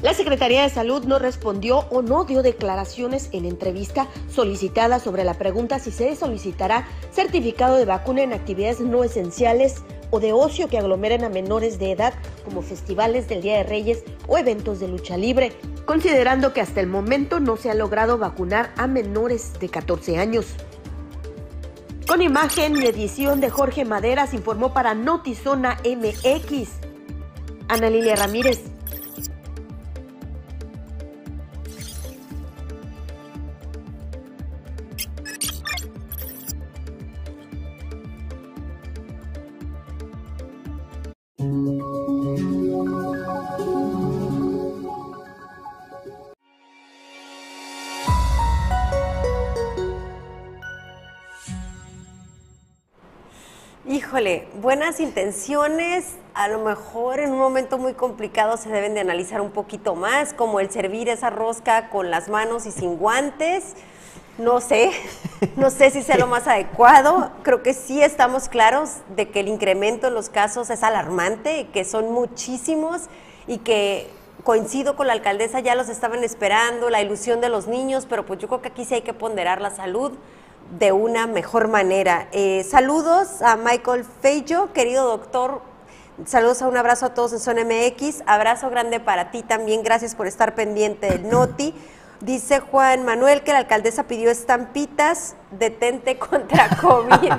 La 0.00 0.14
Secretaría 0.14 0.62
de 0.62 0.70
Salud 0.70 1.02
no 1.04 1.18
respondió 1.18 1.80
o 1.90 2.02
no 2.02 2.24
dio 2.24 2.42
declaraciones 2.42 3.28
en 3.32 3.44
entrevista 3.44 4.06
solicitada 4.30 5.00
sobre 5.00 5.24
la 5.24 5.34
pregunta 5.34 5.80
si 5.80 5.90
se 5.90 6.14
solicitará 6.14 6.86
certificado 7.10 7.76
de 7.76 7.84
vacuna 7.84 8.22
en 8.22 8.32
actividades 8.32 8.78
no 8.78 9.02
esenciales 9.02 9.82
o 10.10 10.20
de 10.20 10.32
ocio 10.32 10.68
que 10.68 10.78
aglomeren 10.78 11.24
a 11.24 11.28
menores 11.28 11.80
de 11.80 11.90
edad 11.90 12.14
como 12.44 12.62
festivales 12.62 13.28
del 13.28 13.42
Día 13.42 13.56
de 13.56 13.64
Reyes 13.64 14.04
o 14.28 14.38
eventos 14.38 14.78
de 14.78 14.86
lucha 14.86 15.16
libre, 15.16 15.52
considerando 15.84 16.52
que 16.52 16.60
hasta 16.60 16.80
el 16.80 16.86
momento 16.86 17.40
no 17.40 17.56
se 17.56 17.68
ha 17.68 17.74
logrado 17.74 18.18
vacunar 18.18 18.72
a 18.76 18.86
menores 18.86 19.58
de 19.58 19.68
14 19.68 20.18
años. 20.18 20.46
Con 22.06 22.22
imagen 22.22 22.76
y 22.76 22.86
edición 22.86 23.40
de 23.40 23.50
Jorge 23.50 23.84
Maderas 23.84 24.32
informó 24.32 24.72
para 24.72 24.94
Notizona 24.94 25.76
MX. 25.84 26.68
Ana 27.66 27.90
Lilia 27.90 28.14
Ramírez. 28.14 28.77
Híjole, 41.38 41.54
buenas 54.60 54.98
intenciones, 54.98 56.16
a 56.34 56.48
lo 56.48 56.64
mejor 56.64 57.20
en 57.20 57.30
un 57.30 57.38
momento 57.38 57.78
muy 57.78 57.94
complicado 57.94 58.56
se 58.56 58.68
deben 58.70 58.94
de 58.94 59.00
analizar 59.00 59.40
un 59.40 59.52
poquito 59.52 59.94
más, 59.94 60.34
como 60.34 60.58
el 60.58 60.72
servir 60.72 61.08
esa 61.08 61.30
rosca 61.30 61.90
con 61.90 62.10
las 62.10 62.28
manos 62.28 62.66
y 62.66 62.72
sin 62.72 62.96
guantes. 62.96 63.76
No 64.38 64.60
sé, 64.60 64.90
no 65.56 65.70
sé 65.70 65.90
si 65.90 66.02
sea 66.02 66.16
lo 66.16 66.26
más 66.26 66.46
adecuado. 66.46 67.30
Creo 67.42 67.62
que 67.62 67.74
sí 67.74 68.02
estamos 68.02 68.48
claros 68.48 68.90
de 69.16 69.28
que 69.28 69.40
el 69.40 69.48
incremento 69.48 70.08
en 70.08 70.14
los 70.14 70.28
casos 70.28 70.70
es 70.70 70.82
alarmante, 70.82 71.68
que 71.72 71.84
son 71.84 72.12
muchísimos 72.12 73.02
y 73.46 73.58
que 73.58 74.10
coincido 74.44 74.96
con 74.96 75.06
la 75.06 75.12
alcaldesa, 75.12 75.60
ya 75.60 75.74
los 75.74 75.88
estaban 75.88 76.24
esperando, 76.24 76.90
la 76.90 77.02
ilusión 77.02 77.40
de 77.40 77.48
los 77.48 77.66
niños, 77.66 78.06
pero 78.08 78.24
pues 78.24 78.38
yo 78.38 78.48
creo 78.48 78.62
que 78.62 78.68
aquí 78.68 78.84
sí 78.84 78.94
hay 78.94 79.02
que 79.02 79.12
ponderar 79.12 79.60
la 79.60 79.70
salud 79.70 80.12
de 80.78 80.92
una 80.92 81.26
mejor 81.26 81.68
manera. 81.68 82.28
Eh, 82.32 82.64
saludos 82.64 83.42
a 83.42 83.56
Michael 83.56 84.04
Feyo, 84.22 84.72
querido 84.72 85.06
doctor. 85.06 85.62
Saludos 86.26 86.62
a 86.62 86.68
un 86.68 86.76
abrazo 86.76 87.06
a 87.06 87.14
todos 87.14 87.32
en 87.32 87.38
Zona 87.38 87.64
MX. 87.64 88.22
Abrazo 88.26 88.70
grande 88.70 89.00
para 89.00 89.30
ti 89.30 89.42
también. 89.42 89.82
Gracias 89.82 90.14
por 90.14 90.26
estar 90.26 90.54
pendiente 90.54 91.08
del 91.08 91.28
Noti. 91.28 91.74
Dice 92.20 92.58
Juan 92.58 93.04
Manuel 93.04 93.42
que 93.42 93.52
la 93.52 93.58
alcaldesa 93.58 94.04
pidió 94.04 94.30
estampitas 94.30 95.36
detente 95.52 96.18
contra 96.18 96.68
COVID. 96.80 97.32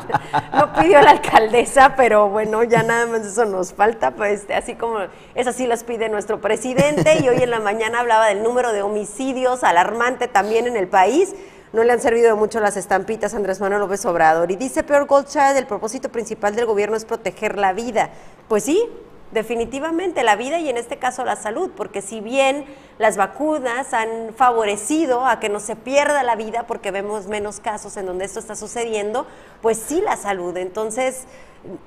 No 0.54 0.74
pidió 0.74 1.02
la 1.02 1.12
alcaldesa, 1.12 1.96
pero 1.98 2.30
bueno, 2.30 2.64
ya 2.64 2.82
nada 2.84 3.06
más 3.06 3.26
eso 3.26 3.44
nos 3.46 3.74
falta, 3.74 4.12
pues 4.12 4.46
así 4.56 4.76
como 4.76 5.00
es 5.36 5.48
así 5.48 5.68
las 5.68 5.84
pide 5.84 6.08
nuestro 6.08 6.40
presidente 6.40 7.20
y 7.22 7.28
hoy 7.28 7.44
en 7.44 7.50
la 7.50 7.60
mañana 7.60 8.00
hablaba 8.00 8.28
del 8.28 8.42
número 8.42 8.72
de 8.72 8.82
homicidios 8.82 9.66
alarmante 9.66 10.30
también 10.30 10.66
en 10.66 10.78
el 10.78 10.88
país 10.88 11.36
no 11.72 11.84
le 11.84 11.94
han 11.94 12.02
servido 12.02 12.30
de 12.30 12.34
mucho 12.34 12.60
las 12.60 12.78
estampitas 12.78 13.34
Andrés 13.34 13.60
Manuel 13.60 13.82
López 13.82 14.04
Obrador. 14.06 14.50
Y 14.52 14.56
dice 14.56 14.84
Peor 14.84 15.06
Goldchild, 15.06 15.56
el 15.56 15.68
propósito 15.68 16.10
principal 16.10 16.56
del 16.56 16.66
gobierno 16.66 16.96
es 16.96 17.06
proteger 17.06 17.58
la 17.60 17.74
vida. 17.74 18.10
Pues 18.48 18.64
sí, 18.64 18.90
definitivamente 19.32 20.24
la 20.24 20.36
vida 20.36 20.60
y 20.60 20.70
en 20.70 20.78
este 20.78 20.98
caso 20.98 21.24
la 21.24 21.36
salud, 21.36 21.72
porque 21.76 22.02
si 22.02 22.20
bien 22.20 22.66
las 22.98 23.18
vacunas 23.18 23.94
han 23.94 24.34
favorecido 24.36 25.26
a 25.26 25.40
que 25.40 25.50
no 25.50 25.60
se 25.60 25.76
pierda 25.76 26.24
la 26.24 26.36
vida 26.36 26.66
porque 26.68 26.92
vemos 26.92 27.28
menos 27.28 27.60
casos 27.60 27.96
en 27.98 28.06
donde 28.06 28.26
esto 28.26 28.40
está 28.40 28.56
sucediendo, 28.56 29.28
pues 29.62 29.78
sí 29.78 30.02
la 30.02 30.18
salud. 30.18 30.58
Entonces, 30.58 31.26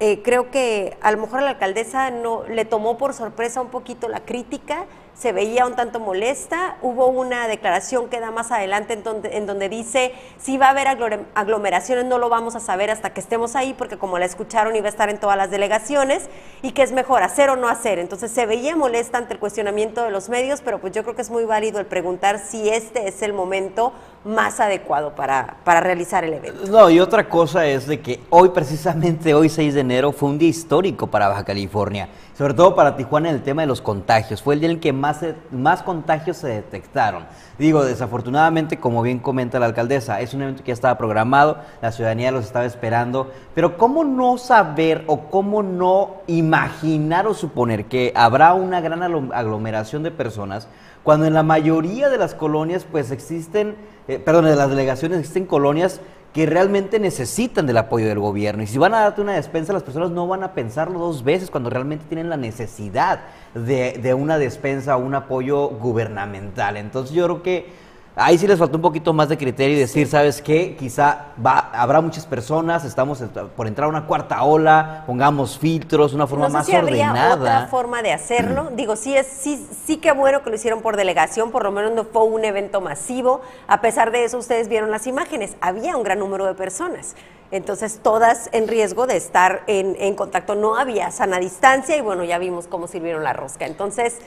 eh, 0.01 0.23
creo 0.23 0.51
que 0.51 0.97
a 1.01 1.11
lo 1.13 1.19
mejor 1.19 1.41
a 1.41 1.43
la 1.43 1.51
alcaldesa 1.51 2.11
no 2.11 2.45
le 2.45 2.65
tomó 2.65 2.99
por 2.99 3.15
sorpresa 3.15 3.61
un 3.61 3.69
poquito 3.69 4.09
la 4.09 4.21
crítica, 4.21 4.85
se 5.15 5.33
veía 5.33 5.67
un 5.67 5.75
tanto 5.75 6.01
molesta. 6.01 6.77
Hubo 6.83 7.07
una 7.07 7.47
declaración 7.47 8.09
que 8.09 8.21
da 8.21 8.31
más 8.31 8.51
adelante 8.51 8.95
en 8.95 9.03
donde, 9.03 9.37
en 9.37 9.47
donde 9.47 9.69
dice, 9.69 10.13
si 10.39 10.59
va 10.59 10.67
a 10.67 10.71
haber 10.71 10.89
aglomeraciones, 11.35 12.05
no 12.07 12.19
lo 12.19 12.29
vamos 12.29 12.57
a 12.57 12.61
saber 12.61 12.91
hasta 12.91 13.13
que 13.13 13.21
estemos 13.21 13.55
ahí, 13.55 13.75
porque 13.75 13.99
como 13.99 14.19
la 14.19 14.25
escucharon 14.25 14.75
iba 14.75 14.87
a 14.87 14.91
estar 14.91 15.11
en 15.11 15.19
todas 15.19 15.37
las 15.37 15.51
delegaciones, 15.51 16.29
y 16.63 16.73
que 16.73 16.83
es 16.83 16.93
mejor 16.93 17.23
hacer 17.23 17.51
o 17.51 17.57
no 17.57 17.69
hacer. 17.69 17.99
Entonces 17.99 18.31
se 18.31 18.47
veía 18.47 18.77
molesta 18.77 19.19
ante 19.19 19.35
el 19.35 19.39
cuestionamiento 19.39 20.03
de 20.03 20.11
los 20.11 20.29
medios, 20.29 20.61
pero 20.61 20.81
pues 20.81 20.93
yo 20.93 21.03
creo 21.03 21.15
que 21.15 21.23
es 21.23 21.31
muy 21.31 21.45
válido 21.45 21.79
el 21.79 21.87
preguntar 21.87 22.39
si 22.39 22.69
este 22.69 23.09
es 23.09 23.23
el 23.23 23.33
momento 23.33 23.93
más 24.25 24.61
adecuado 24.61 25.15
para, 25.15 25.57
para 25.65 25.81
realizar 25.81 26.25
el 26.25 26.35
evento. 26.35 26.71
No, 26.71 26.89
y 26.89 27.01
otra 27.01 27.29
cosa 27.29 27.67
es 27.67 27.87
de 27.87 28.01
que 28.01 28.21
hoy, 28.31 28.51
precisamente 28.51 29.35
hoy 29.35 29.49
6 29.49 29.75
de 29.75 29.81
enero, 29.81 30.13
fue 30.13 30.29
un 30.29 30.39
día 30.39 30.49
histórico 30.49 31.09
para 31.09 31.29
Baja 31.29 31.45
California 31.45 32.09
sobre 32.37 32.55
todo 32.55 32.75
para 32.75 32.97
Tijuana 32.97 33.29
en 33.29 33.37
el 33.37 33.43
tema 33.43 33.63
de 33.63 33.69
los 33.69 33.81
contagios. 33.81 34.43
Fue 34.43 34.55
el 34.55 34.61
día 34.61 34.71
en 34.71 34.81
que 34.81 34.93
más, 34.93 35.21
más 35.51 35.83
contagios 35.83 36.39
se 36.39 36.49
detectaron. 36.49 37.25
Digo, 37.59 37.85
desafortunadamente, 37.85 38.79
como 38.79 39.03
bien 39.03 39.19
comenta 39.19 39.59
la 39.59 39.67
alcaldesa, 39.67 40.21
es 40.21 40.35
un 40.35 40.43
evento 40.43 40.63
que 40.63 40.69
ya 40.69 40.75
estaba 40.75 40.99
programado, 40.99 41.59
la 41.81 41.93
ciudadanía 41.93 42.31
los 42.33 42.45
estaba 42.45 42.65
esperando, 42.65 43.31
pero 43.55 43.77
¿cómo 43.77 44.05
no 44.05 44.39
saber 44.39 45.05
o 45.07 45.29
cómo 45.29 45.63
no 45.63 46.17
imaginar 46.27 47.27
o 47.27 47.35
suponer 47.35 47.85
que 47.85 48.13
habrá 48.15 48.55
una 48.55 48.81
gran 48.81 49.03
aglomeración 49.03 50.03
de 50.03 50.11
personas 50.11 50.69
cuando 51.03 51.27
en 51.27 51.35
la 51.35 51.43
mayoría 51.43 52.09
de 52.09 52.19
las 52.19 52.35
colonias 52.35 52.87
pues 52.91 53.11
existen, 53.11 53.77
eh, 54.09 54.19
perdón, 54.19 54.45
de 54.45 54.57
las 54.57 54.71
delegaciones 54.71 55.19
existen 55.19 55.47
colonias 55.47 56.01
que 56.33 56.47
realmente 56.47 56.99
necesitan 56.99 57.67
del 57.67 57.77
apoyo 57.77 58.09
del 58.09 58.19
gobierno. 58.19 58.63
Y 58.63 58.67
si 58.67 58.79
van 58.79 58.95
a 58.95 59.01
darte 59.01 59.21
una 59.21 59.35
despensa, 59.35 59.73
las 59.73 59.83
personas 59.83 60.11
no 60.11 60.27
van 60.27 60.43
a 60.43 60.55
pensarlo 60.55 60.99
dos 60.99 61.23
veces 61.23 61.51
cuando 61.51 61.69
realmente 61.69 62.07
tienen 62.09 62.31
la 62.31 62.39
necesidad 62.39 63.21
de, 63.55 63.99
de 64.03 64.15
una 64.15 64.39
despensa 64.39 64.97
o 64.97 65.01
un 65.01 65.15
apoyo 65.15 65.69
gubernamental. 65.69 66.79
Entonces 66.79 67.15
yo 67.15 67.25
creo 67.25 67.43
que 67.43 67.73
Ahí 68.15 68.37
sí 68.37 68.47
les 68.47 68.59
faltó 68.59 68.77
un 68.77 68.83
poquito 68.83 69.15
más 69.15 69.31
de 69.31 69.39
criterio 69.39 69.75
y 69.75 69.81
decir, 69.81 70.07
¿sabes 70.07 70.43
qué? 70.43 70.77
Quizá 70.77 71.29
va, 71.45 71.71
habrá 71.73 72.03
muchas 72.03 72.27
personas, 72.27 72.85
estamos 72.85 73.25
por 73.57 73.67
entrar 73.67 73.87
a 73.87 73.89
una 73.89 74.07
cuarta 74.07 74.43
ola, 74.43 75.05
pongamos 75.07 75.59
filtros, 75.59 76.13
una 76.13 76.27
forma 76.27 76.45
no 76.45 76.51
sé 76.51 76.57
más 76.59 76.67
si 76.67 76.77
habría 76.77 77.11
ordenada. 77.11 77.35
otra 77.37 77.67
forma 77.69 78.03
de 78.03 78.13
hacerlo. 78.13 78.71
Digo, 78.75 78.97
sí 78.97 79.17
es 79.17 79.27
sí 79.27 79.67
sí 79.87 79.97
que 79.97 80.13
bueno 80.13 80.43
que 80.43 80.51
lo 80.51 80.57
hicieron 80.57 80.83
por 80.83 80.97
delegación, 80.97 81.51
por 81.51 81.63
lo 81.65 81.71
menos 81.71 81.93
no 81.93 82.05
fue 82.05 82.25
un 82.25 82.45
evento 82.45 82.83
masivo. 82.83 83.41
A 83.67 83.81
pesar 83.81 84.11
de 84.11 84.25
eso, 84.25 84.37
ustedes 84.37 84.69
vieron 84.69 84.91
las 84.91 85.07
imágenes, 85.07 85.57
había 85.63 85.97
un 85.97 86.03
gran 86.03 86.19
número 86.19 86.45
de 86.45 86.55
personas 86.55 87.15
entonces 87.53 88.01
todas 88.03 88.49
en 88.53 88.67
riesgo 88.67 89.07
de 89.07 89.17
estar 89.17 89.63
en, 89.67 90.15
contacto. 90.15 90.55
No 90.55 90.77
había 90.77 91.11
sana 91.11 91.39
distancia 91.39 91.97
y 91.97 92.01
bueno, 92.01 92.25
ya 92.25 92.39
vimos 92.39 92.67
cómo 92.67 92.89
sirvieron 92.89 93.23
la 93.23 93.35
rosca. 93.35 93.67
Entonces, 93.67 94.19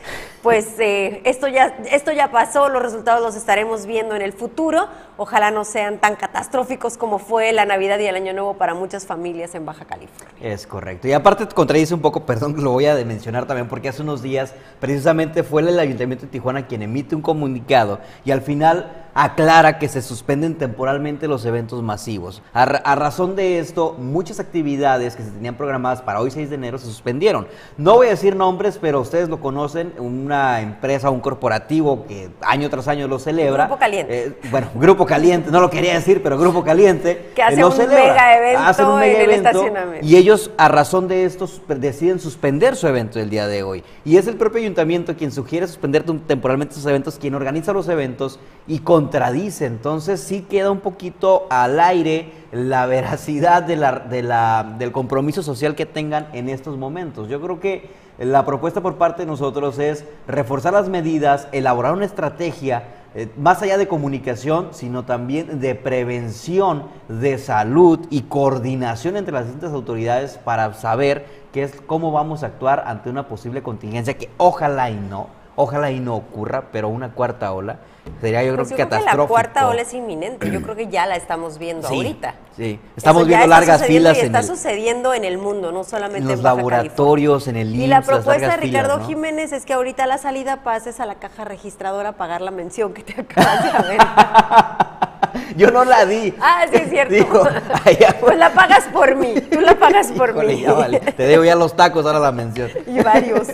pues 0.43 0.79
eh, 0.79 1.21
esto, 1.25 1.47
ya, 1.47 1.75
esto 1.91 2.11
ya 2.11 2.31
pasó, 2.31 2.69
los 2.69 2.81
resultados 2.81 3.21
los 3.21 3.35
estaremos 3.35 3.87
viendo 3.87 4.15
en 4.15 4.21
el 4.21 4.31
futuro. 4.31 4.87
Ojalá 5.17 5.49
no 5.49 5.65
sean 5.65 5.97
tan 5.99 6.15
catastróficos 6.15 6.97
como 6.97 7.17
fue 7.17 7.51
la 7.51 7.65
Navidad 7.65 7.97
y 7.99 8.05
el 8.05 8.15
Año 8.15 8.33
Nuevo 8.33 8.53
para 8.53 8.75
muchas 8.75 9.07
familias 9.07 9.55
en 9.55 9.65
Baja 9.65 9.85
California. 9.85 10.35
Es 10.39 10.67
correcto. 10.67 11.07
Y 11.07 11.13
aparte 11.13 11.47
contradice 11.47 11.95
un 11.95 12.01
poco, 12.01 12.19
perdón, 12.27 12.63
lo 12.63 12.71
voy 12.71 12.85
a 12.85 12.95
mencionar 13.03 13.47
también 13.47 13.67
porque 13.67 13.89
hace 13.89 14.03
unos 14.03 14.21
días 14.21 14.53
precisamente 14.79 15.41
fue 15.41 15.63
el 15.63 15.79
Ayuntamiento 15.79 16.25
de 16.25 16.31
Tijuana 16.31 16.67
quien 16.67 16.83
emite 16.83 17.15
un 17.15 17.23
comunicado 17.23 17.99
y 18.23 18.29
al 18.29 18.41
final 18.41 19.04
aclara 19.17 19.79
que 19.79 19.87
se 19.87 20.01
suspenden 20.01 20.55
temporalmente 20.55 21.29
los 21.29 21.45
eventos 21.45 21.81
masivos. 21.81 22.43
A, 22.53 22.65
razón 22.65 23.37
de 23.37 23.59
esto, 23.59 23.95
muchas 23.97 24.41
actividades 24.41 25.15
que 25.15 25.23
se 25.23 25.31
tenían 25.31 25.55
programadas 25.55 26.01
para 26.01 26.19
hoy 26.19 26.31
6 26.31 26.49
de 26.49 26.55
enero 26.55 26.77
se 26.77 26.85
suspendieron. 26.85 27.47
No 27.77 27.95
voy 27.95 28.07
a 28.07 28.09
decir 28.09 28.35
nombres, 28.35 28.77
pero 28.79 28.99
ustedes 28.99 29.29
lo 29.29 29.39
conocen, 29.39 29.93
una 29.99 30.59
empresa, 30.59 31.09
un 31.09 31.21
corporativo 31.21 32.05
que 32.05 32.29
año 32.41 32.69
tras 32.69 32.89
año 32.89 33.07
lo 33.07 33.17
celebra. 33.17 33.67
Grupo 33.67 33.79
Caliente. 33.79 34.27
Eh, 34.27 34.37
bueno, 34.51 34.67
Grupo 34.75 35.05
Caliente, 35.05 35.49
no 35.49 35.61
lo 35.61 35.69
quería 35.69 35.93
decir, 35.93 36.21
pero 36.21 36.37
Grupo 36.37 36.65
Caliente. 36.65 37.31
Que 37.33 37.41
hace 37.41 37.63
un 37.63 37.77
mega 37.87 38.37
evento 38.37 39.01
en 39.01 39.21
el 39.21 39.31
estacionamiento. 39.31 40.05
Y 40.05 40.17
ellos, 40.17 40.51
a 40.57 40.67
razón 40.67 41.07
de 41.07 41.23
esto, 41.23 41.47
deciden 41.69 42.19
suspender 42.19 42.75
su 42.75 42.85
evento 42.85 43.21
el 43.21 43.29
día 43.29 43.47
de 43.47 43.63
hoy. 43.63 43.81
Y 44.03 44.17
es 44.17 44.27
el 44.27 44.35
propio 44.35 44.59
ayuntamiento 44.59 45.15
quien 45.15 45.31
sugiere 45.31 45.67
suspender 45.67 46.03
temporalmente 46.03 46.75
sus 46.75 46.85
eventos, 46.85 47.17
quien 47.17 47.33
organiza 47.33 47.71
los 47.71 47.87
eventos 47.87 48.41
y 48.67 48.79
con 48.79 49.04
contradice, 49.05 49.67
entonces 49.67 50.19
sí 50.19 50.47
queda 50.49 50.71
un 50.71 50.79
poquito 50.79 51.45
al 51.51 51.79
aire 51.79 52.31
la 52.51 52.87
veracidad 52.87 53.61
del 53.61 54.91
compromiso 54.91 55.43
social 55.43 55.75
que 55.75 55.85
tengan 55.85 56.27
en 56.33 56.49
estos 56.49 56.75
momentos. 56.75 57.29
Yo 57.29 57.39
creo 57.39 57.59
que 57.59 57.91
la 58.17 58.43
propuesta 58.47 58.81
por 58.81 58.95
parte 58.95 59.21
de 59.21 59.27
nosotros 59.27 59.77
es 59.77 60.05
reforzar 60.27 60.73
las 60.73 60.89
medidas, 60.89 61.47
elaborar 61.51 61.93
una 61.93 62.05
estrategia 62.05 62.81
eh, 63.13 63.29
más 63.37 63.61
allá 63.61 63.77
de 63.77 63.87
comunicación, 63.87 64.69
sino 64.71 65.05
también 65.05 65.59
de 65.59 65.75
prevención 65.75 66.85
de 67.07 67.37
salud 67.37 68.07
y 68.09 68.23
coordinación 68.23 69.17
entre 69.17 69.33
las 69.33 69.45
distintas 69.45 69.71
autoridades 69.71 70.39
para 70.43 70.73
saber 70.73 71.27
qué 71.53 71.61
es 71.61 71.79
cómo 71.85 72.11
vamos 72.11 72.41
a 72.41 72.47
actuar 72.47 72.85
ante 72.87 73.11
una 73.11 73.27
posible 73.27 73.61
contingencia 73.61 74.17
que 74.17 74.31
ojalá 74.37 74.89
y 74.89 74.95
no 74.95 75.44
Ojalá 75.57 75.89
y 75.91 75.99
no 76.01 76.15
ocurra, 76.15 76.65
pero 76.71 76.89
una 76.89 77.11
cuarta 77.13 77.53
ola 77.53 77.77
sería 78.19 78.43
yo 78.43 78.55
Pues 78.55 78.67
creo 78.67 78.77
yo 78.77 78.83
que 78.83 78.87
creo 78.87 78.99
que 78.99 79.05
catastrófico. 79.05 79.21
la 79.23 79.27
cuarta 79.27 79.67
ola 79.69 79.81
es 79.83 79.93
inminente. 79.93 80.51
Yo 80.51 80.61
creo 80.61 80.75
que 80.75 80.87
ya 80.87 81.05
la 81.05 81.15
estamos 81.15 81.57
viendo 81.57 81.87
Sí, 81.87 81.95
ahorita. 81.95 82.35
sí. 82.57 82.79
Estamos 82.97 83.21
Eso 83.21 83.27
viendo 83.29 83.47
largas 83.47 83.83
filas 83.85 84.17
y 84.17 84.19
en 84.19 84.25
está 84.27 84.39
el- 84.39 84.45
sucediendo 84.45 85.13
en 85.13 85.23
el 85.23 85.37
mundo, 85.37 85.71
no 85.71 85.83
solamente 85.85 86.17
en 86.19 86.23
en, 86.25 86.31
los 86.31 86.41
Baja 86.41 86.55
laboratorios, 86.57 87.47
en 87.47 87.55
el 87.55 87.67
California. 87.67 87.85
Y 87.85 87.87
la 87.87 87.95
IMSS, 87.97 88.07
propuesta 88.07 88.45
de 88.47 88.51
filas, 88.57 88.59
Ricardo 88.83 88.97
¿no? 88.99 89.07
Jiménez 89.07 89.51
es 89.53 89.65
que 89.65 89.73
ahorita 89.73 90.05
la 90.07 90.17
salida 90.17 90.63
pases 90.63 90.99
a 90.99 91.05
la 91.05 91.15
caja 91.15 91.45
registradora 91.45 92.09
a 92.09 92.13
pagar 92.17 92.41
la 92.41 92.51
mención 92.51 92.93
que 92.93 93.03
te 93.03 93.21
acabas 93.21 93.63
de 93.63 93.87
ver. 93.87 94.01
Yo 95.57 95.71
no 95.71 95.85
la 95.85 96.05
di. 96.05 96.33
Ah, 96.41 96.65
sí 96.69 96.75
es 96.77 96.89
cierto. 96.89 97.13
Digo, 97.13 97.43
allá- 97.85 98.15
pues 98.19 98.37
la 98.37 98.53
pagas 98.53 98.83
por 98.91 99.15
mí, 99.15 99.35
tú 99.51 99.61
la 99.61 99.75
pagas 99.79 100.11
por 100.11 100.31
Híjole, 100.31 100.55
mí. 100.55 100.61
ya 100.63 100.73
vale. 100.73 100.99
Te 100.99 101.23
debo 101.23 101.45
ya 101.45 101.55
los 101.55 101.75
tacos, 101.77 102.05
ahora 102.05 102.19
la 102.19 102.31
mención. 102.33 102.69
y 102.87 102.99
varios. 103.01 103.47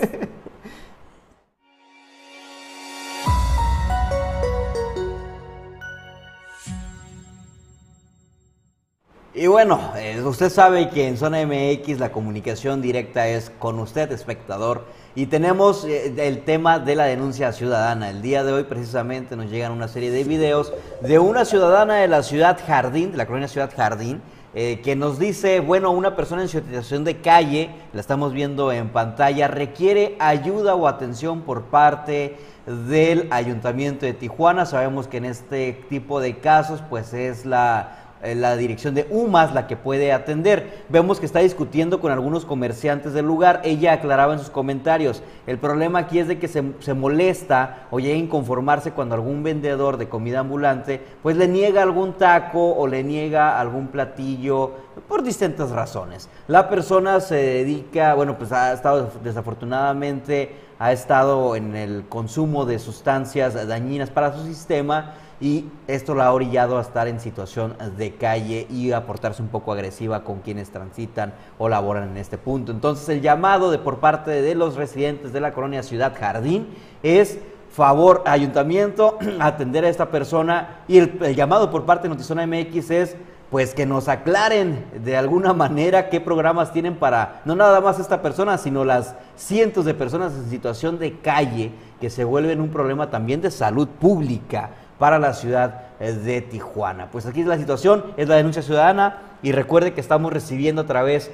Y 9.34 9.48
bueno, 9.48 9.80
eh, 9.96 10.22
usted 10.26 10.50
sabe 10.50 10.90
que 10.90 11.08
en 11.08 11.16
Zona 11.16 11.46
MX 11.46 12.00
la 12.00 12.12
comunicación 12.12 12.82
directa 12.82 13.30
es 13.30 13.50
con 13.50 13.80
usted, 13.80 14.12
espectador, 14.12 14.84
y 15.16 15.28
tenemos 15.28 15.86
eh, 15.86 16.14
el 16.18 16.44
tema 16.44 16.80
de 16.80 16.96
la 16.96 17.06
denuncia 17.06 17.54
ciudadana. 17.54 18.10
El 18.10 18.22
día 18.22 18.44
de 18.44 18.52
hoy 18.52 18.66
precisamente 18.66 19.38
nos 19.38 19.50
llegan 19.50 19.72
una 19.72 19.88
serie 19.88 20.12
de 20.12 20.26
videos 20.26 20.74
de 21.00 21.18
una 21.18 21.46
ciudadana 21.46 21.96
de 21.96 22.10
la 22.10 22.24
ciudad 22.24 22.60
Jardín, 22.68 23.12
de 23.12 23.18
la 23.18 23.26
colonia 23.26 23.48
Ciudad 23.48 23.72
Jardín, 23.74 24.22
eh, 24.54 24.82
que 24.84 24.98
nos 24.98 25.18
dice, 25.18 25.62
bueno, 25.62 25.92
una 25.92 26.14
persona 26.18 26.42
en 26.42 26.50
situación 26.50 27.06
de 27.06 27.22
calle, 27.22 27.70
la 27.94 28.02
estamos 28.02 28.34
viendo 28.34 28.74
en 28.74 28.90
pantalla, 28.90 29.48
requiere 29.48 30.18
ayuda 30.20 30.76
o 30.76 30.90
atención 30.90 31.44
por 31.44 31.68
parte 31.68 32.36
del 32.66 33.30
Ayuntamiento 33.32 34.06
de 34.06 34.12
Tijuana. 34.12 34.66
Sabemos 34.66 35.08
que 35.08 35.18
en 35.18 35.26
este 35.26 35.72
tipo 35.88 36.20
de 36.20 36.40
casos, 36.40 36.84
pues 36.90 37.14
es 37.14 37.46
la 37.46 38.11
la 38.24 38.56
dirección 38.56 38.94
de 38.94 39.08
UMAS 39.10 39.54
la 39.54 39.68
que 39.68 39.76
puede 39.76 40.12
atender. 40.14 40.84
Vemos 40.90 41.20
que 41.20 41.26
está 41.26 41.40
discutiendo 41.40 42.00
con 42.00 42.12
algunos 42.12 42.46
comerciantes 42.46 43.14
del 43.14 43.26
lugar. 43.26 43.62
Ella 43.64 43.94
aclaraba 43.94 44.34
en 44.34 44.40
sus 44.40 44.50
comentarios. 44.50 45.24
El 45.48 45.58
problema 45.58 46.00
aquí 46.00 46.20
es 46.20 46.28
de 46.28 46.40
que 46.40 46.48
se, 46.48 46.64
se 46.80 46.94
molesta 46.94 47.88
o 47.92 48.00
llega 48.00 48.16
a 48.16 48.20
inconformarse 48.20 48.92
cuando 48.92 49.16
algún 49.16 49.44
vendedor 49.44 49.98
de 49.98 50.10
comida 50.10 50.40
ambulante 50.40 51.02
pues 51.24 51.38
le 51.38 51.48
niega 51.48 51.82
algún 51.84 52.14
taco 52.14 52.74
o 52.74 52.88
le 52.88 53.04
niega 53.04 53.60
algún 53.60 53.88
platillo 53.88 54.72
por 55.08 55.24
distintas 55.24 55.72
razones. 55.72 56.30
La 56.48 56.70
persona 56.70 57.20
se 57.20 57.36
dedica, 57.36 58.14
bueno, 58.14 58.38
pues 58.38 58.52
ha 58.52 58.74
estado 58.74 59.12
desafortunadamente, 59.24 60.56
ha 60.80 60.92
estado 60.92 61.56
en 61.56 61.76
el 61.76 62.06
consumo 62.08 62.66
de 62.66 62.80
sustancias 62.80 63.68
dañinas 63.68 64.10
para 64.10 64.34
su 64.34 64.44
sistema 64.46 65.14
y 65.42 65.66
esto 65.88 66.14
la 66.14 66.28
ha 66.28 66.34
orillado 66.34 66.78
a 66.78 66.82
estar 66.82 67.08
en 67.08 67.20
situación 67.20 67.76
de 67.98 68.14
calle 68.14 68.68
y 68.70 68.92
a 68.92 69.08
portarse 69.08 69.42
un 69.42 69.48
poco 69.50 69.74
agresiva 69.74 70.24
con 70.24 70.40
quienes 70.40 70.70
transitan 70.70 71.34
o 71.58 71.68
laboran 71.68 72.10
en 72.10 72.18
este 72.18 72.38
punto. 72.38 72.72
Entonces 72.72 73.10
el 73.10 73.22
llamado 73.22 73.72
de 73.72 73.80
por 73.80 74.00
parte 74.00 74.42
de 74.42 74.56
los 74.56 74.76
residentes 74.76 75.34
de 75.34 75.42
la 75.42 75.52
colonia 75.52 75.82
Ciudad 75.82 76.14
Jardín 76.18 76.68
es 77.02 77.40
favor 77.72 78.22
ayuntamiento 78.28 79.18
atender 79.40 79.84
a 79.84 79.90
esta 79.90 80.12
persona 80.12 80.82
y 80.88 81.00
el, 81.00 81.18
el 81.24 81.36
llamado 81.36 81.72
por 81.72 81.86
parte 81.86 82.04
de 82.04 82.10
Notizona 82.10 82.46
MX 82.46 82.92
es 82.92 83.18
pues 83.50 83.74
que 83.74 83.86
nos 83.86 84.08
aclaren 84.08 84.86
de 85.04 85.18
alguna 85.18 85.54
manera 85.54 86.08
qué 86.10 86.22
programas 86.22 86.72
tienen 86.72 86.96
para 86.96 87.42
no 87.44 87.54
nada 87.54 87.82
más 87.82 88.00
esta 88.00 88.22
persona, 88.22 88.58
sino 88.58 88.86
las 88.86 89.16
cientos 89.36 89.84
de 89.84 89.94
personas 89.94 90.34
en 90.34 90.50
situación 90.50 90.98
de 91.00 91.20
calle 91.20 91.72
que 92.00 92.10
se 92.10 92.24
vuelven 92.24 92.62
un 92.62 92.70
problema 92.70 93.10
también 93.10 93.42
de 93.42 93.52
salud 93.52 93.90
pública 93.90 94.70
para 95.02 95.18
la 95.18 95.34
ciudad 95.34 95.86
eh, 96.00 96.14
de 96.14 96.42
Tijuana. 96.42 97.10
Pues 97.10 97.26
aquí 97.26 97.42
es 97.42 97.48
la 97.48 97.58
situación, 97.58 98.14
es 98.18 98.28
la 98.28 98.36
denuncia 98.36 98.62
ciudadana 98.62 99.18
y 99.42 99.52
recuerde 99.52 99.96
que 99.96 100.00
estamos 100.00 100.32
recibiendo 100.32 100.84
a 100.84 100.86
través 100.86 101.32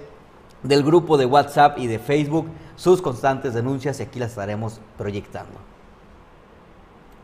del 0.64 0.84
grupo 0.84 1.18
de 1.18 1.26
WhatsApp 1.26 1.78
y 1.78 1.88
de 1.88 2.00
Facebook 2.00 2.48
sus 2.78 3.02
constantes 3.02 3.54
denuncias 3.54 4.00
y 4.00 4.04
aquí 4.04 4.20
las 4.20 4.30
estaremos 4.30 4.80
proyectando. 4.98 5.52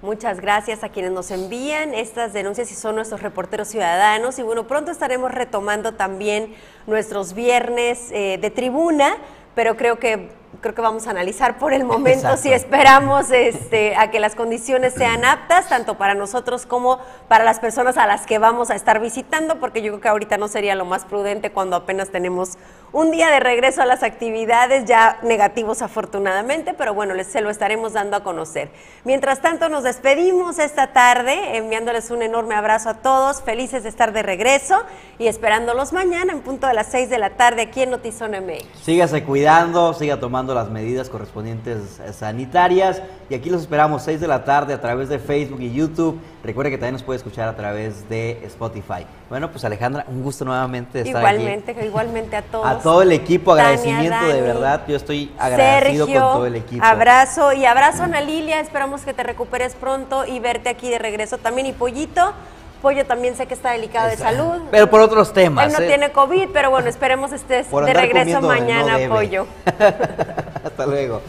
Muchas 0.02 0.42
gracias 0.42 0.84
a 0.84 0.90
quienes 0.90 1.14
nos 1.14 1.32
envían 1.32 1.94
estas 1.94 2.34
denuncias 2.34 2.70
y 2.74 2.76
son 2.76 2.96
nuestros 2.96 3.22
reporteros 3.22 3.70
ciudadanos. 3.70 4.38
Y 4.38 4.44
bueno, 4.44 4.68
pronto 4.68 4.92
estaremos 4.92 5.32
retomando 5.32 5.94
también 5.94 6.54
nuestros 6.88 7.32
viernes 7.32 8.12
eh, 8.12 8.38
de 8.42 8.50
tribuna, 8.50 9.16
pero 9.56 9.78
creo 9.78 9.98
que 9.98 10.43
creo 10.62 10.76
que 10.76 10.82
vamos 10.82 11.08
a 11.08 11.12
analizar 11.12 11.58
por 11.58 11.74
el 11.74 11.84
momento 11.84 12.20
Exacto. 12.20 12.38
si 12.38 12.54
esperamos 12.54 13.32
este, 13.32 13.96
a 13.96 14.12
que 14.12 14.20
las 14.20 14.36
condiciones 14.36 14.94
sean 14.94 15.26
aptas, 15.26 15.70
tanto 15.70 15.98
para 15.98 16.14
nosotros 16.14 16.66
como 16.66 17.00
para 17.28 17.44
las 17.44 17.60
personas 17.60 17.98
a 17.98 18.08
las 18.08 18.26
que 18.26 18.38
vamos 18.40 18.70
a 18.70 18.76
estar 18.76 19.00
visitando, 19.00 19.60
porque 19.60 19.82
yo 19.82 19.92
creo 19.92 20.02
que 20.02 20.08
ahorita 20.10 20.38
no 20.38 20.48
sería 20.48 20.76
lo 20.76 20.86
más 20.86 21.06
prudente 21.06 21.52
cuando 21.52 21.76
apenas 21.76 22.10
tenemos 22.10 22.58
un 22.92 23.12
día 23.12 23.30
de 23.30 23.40
regreso 23.40 23.82
a 23.82 23.86
las 23.86 24.04
actividades, 24.04 24.86
ya 24.86 25.18
negativos 25.24 25.82
afortunadamente, 25.82 26.74
pero 26.74 26.94
bueno, 26.94 27.14
les, 27.16 27.28
se 27.28 27.42
lo 27.42 27.50
estaremos 27.50 27.94
dando 27.94 28.18
a 28.18 28.24
conocer. 28.24 28.70
Mientras 29.04 29.42
tanto, 29.42 29.68
nos 29.70 29.84
despedimos 29.84 30.60
esta 30.60 30.94
tarde, 30.94 31.58
enviándoles 31.58 32.12
un 32.12 32.22
enorme 32.22 32.56
abrazo 32.56 32.90
a 32.90 32.94
todos, 32.96 33.42
felices 33.42 33.84
de 33.84 33.90
estar 33.90 34.14
de 34.14 34.22
regreso 34.22 34.84
y 35.18 35.28
esperándolos 35.28 35.92
mañana 35.92 36.34
en 36.34 36.42
punto 36.42 36.68
de 36.68 36.74
las 36.74 36.88
6 36.88 37.10
de 37.10 37.18
la 37.18 37.32
tarde 37.32 37.64
aquí 37.64 37.82
en 37.82 37.90
Notizón 37.92 38.32
MX. 38.32 38.84
Sígase 38.84 39.24
cuidando, 39.24 39.94
siga 39.94 40.20
tomando 40.20 40.43
las 40.52 40.70
medidas 40.70 41.10
correspondientes 41.10 42.00
eh, 42.00 42.12
sanitarias 42.12 43.02
y 43.30 43.36
aquí 43.36 43.50
los 43.50 43.62
esperamos 43.62 44.04
6 44.04 44.20
de 44.20 44.28
la 44.28 44.44
tarde 44.44 44.74
a 44.74 44.82
través 44.82 45.08
de 45.08 45.20
Facebook 45.20 45.62
y 45.62 45.74
YouTube. 45.74 46.20
Recuerde 46.44 46.72
que 46.72 46.78
también 46.78 46.94
nos 46.94 47.04
puede 47.04 47.18
escuchar 47.18 47.48
a 47.48 47.56
través 47.56 48.10
de 48.10 48.46
Spotify. 48.46 49.06
Bueno, 49.30 49.50
pues 49.50 49.64
Alejandra, 49.64 50.06
un 50.10 50.22
gusto 50.22 50.44
nuevamente 50.44 51.04
de 51.04 51.10
estar 51.10 51.26
aquí. 51.26 51.36
Igualmente, 51.36 51.86
igualmente 51.86 52.36
a 52.36 52.42
todos. 52.52 52.66
A 52.66 52.80
todo 52.80 53.02
el 53.02 53.14
equipo, 53.14 53.56
Tania, 53.56 53.70
agradecimiento 53.70 54.26
de 54.26 54.42
verdad. 54.42 54.82
Yo 54.88 54.96
estoy 54.98 55.32
agradecido 55.40 56.06
Sergio, 56.06 56.22
con 56.22 56.34
todo 56.34 56.46
el 56.48 56.56
equipo. 56.56 56.84
Abrazo 56.84 57.54
y 57.54 57.66
abrazo 57.66 58.02
a 58.02 58.06
Ana 58.06 58.20
Lilia. 58.20 58.60
Esperamos 58.60 59.04
que 59.04 59.14
te 59.14 59.24
recuperes 59.24 59.76
pronto 59.76 60.26
y 60.26 60.40
verte 60.40 60.68
aquí 60.70 60.90
de 60.90 61.00
regreso 61.00 61.38
también. 61.38 61.68
Y 61.68 61.74
Pollito, 61.74 62.34
Pollo 62.84 63.06
también 63.06 63.38
sé 63.38 63.48
que 63.48 63.54
está 63.54 63.72
delicado 63.72 64.10
de 64.10 64.18
salud. 64.18 64.62
Pero 64.70 64.90
por 64.90 65.00
otros 65.00 65.32
temas. 65.32 65.68
Él 65.68 65.72
no 65.72 65.80
¿eh? 65.80 65.88
tiene 65.88 66.12
COVID, 66.12 66.50
pero 66.52 66.70
bueno, 66.70 66.90
esperemos 66.90 67.32
estés 67.32 67.66
Por 67.68 67.86
de 67.86 67.94
regreso 67.94 68.42
no 68.42 68.48
mañana, 68.50 68.98
debe. 68.98 69.10
Pollo. 69.10 69.48
Hasta 70.66 70.86
luego. 70.86 71.22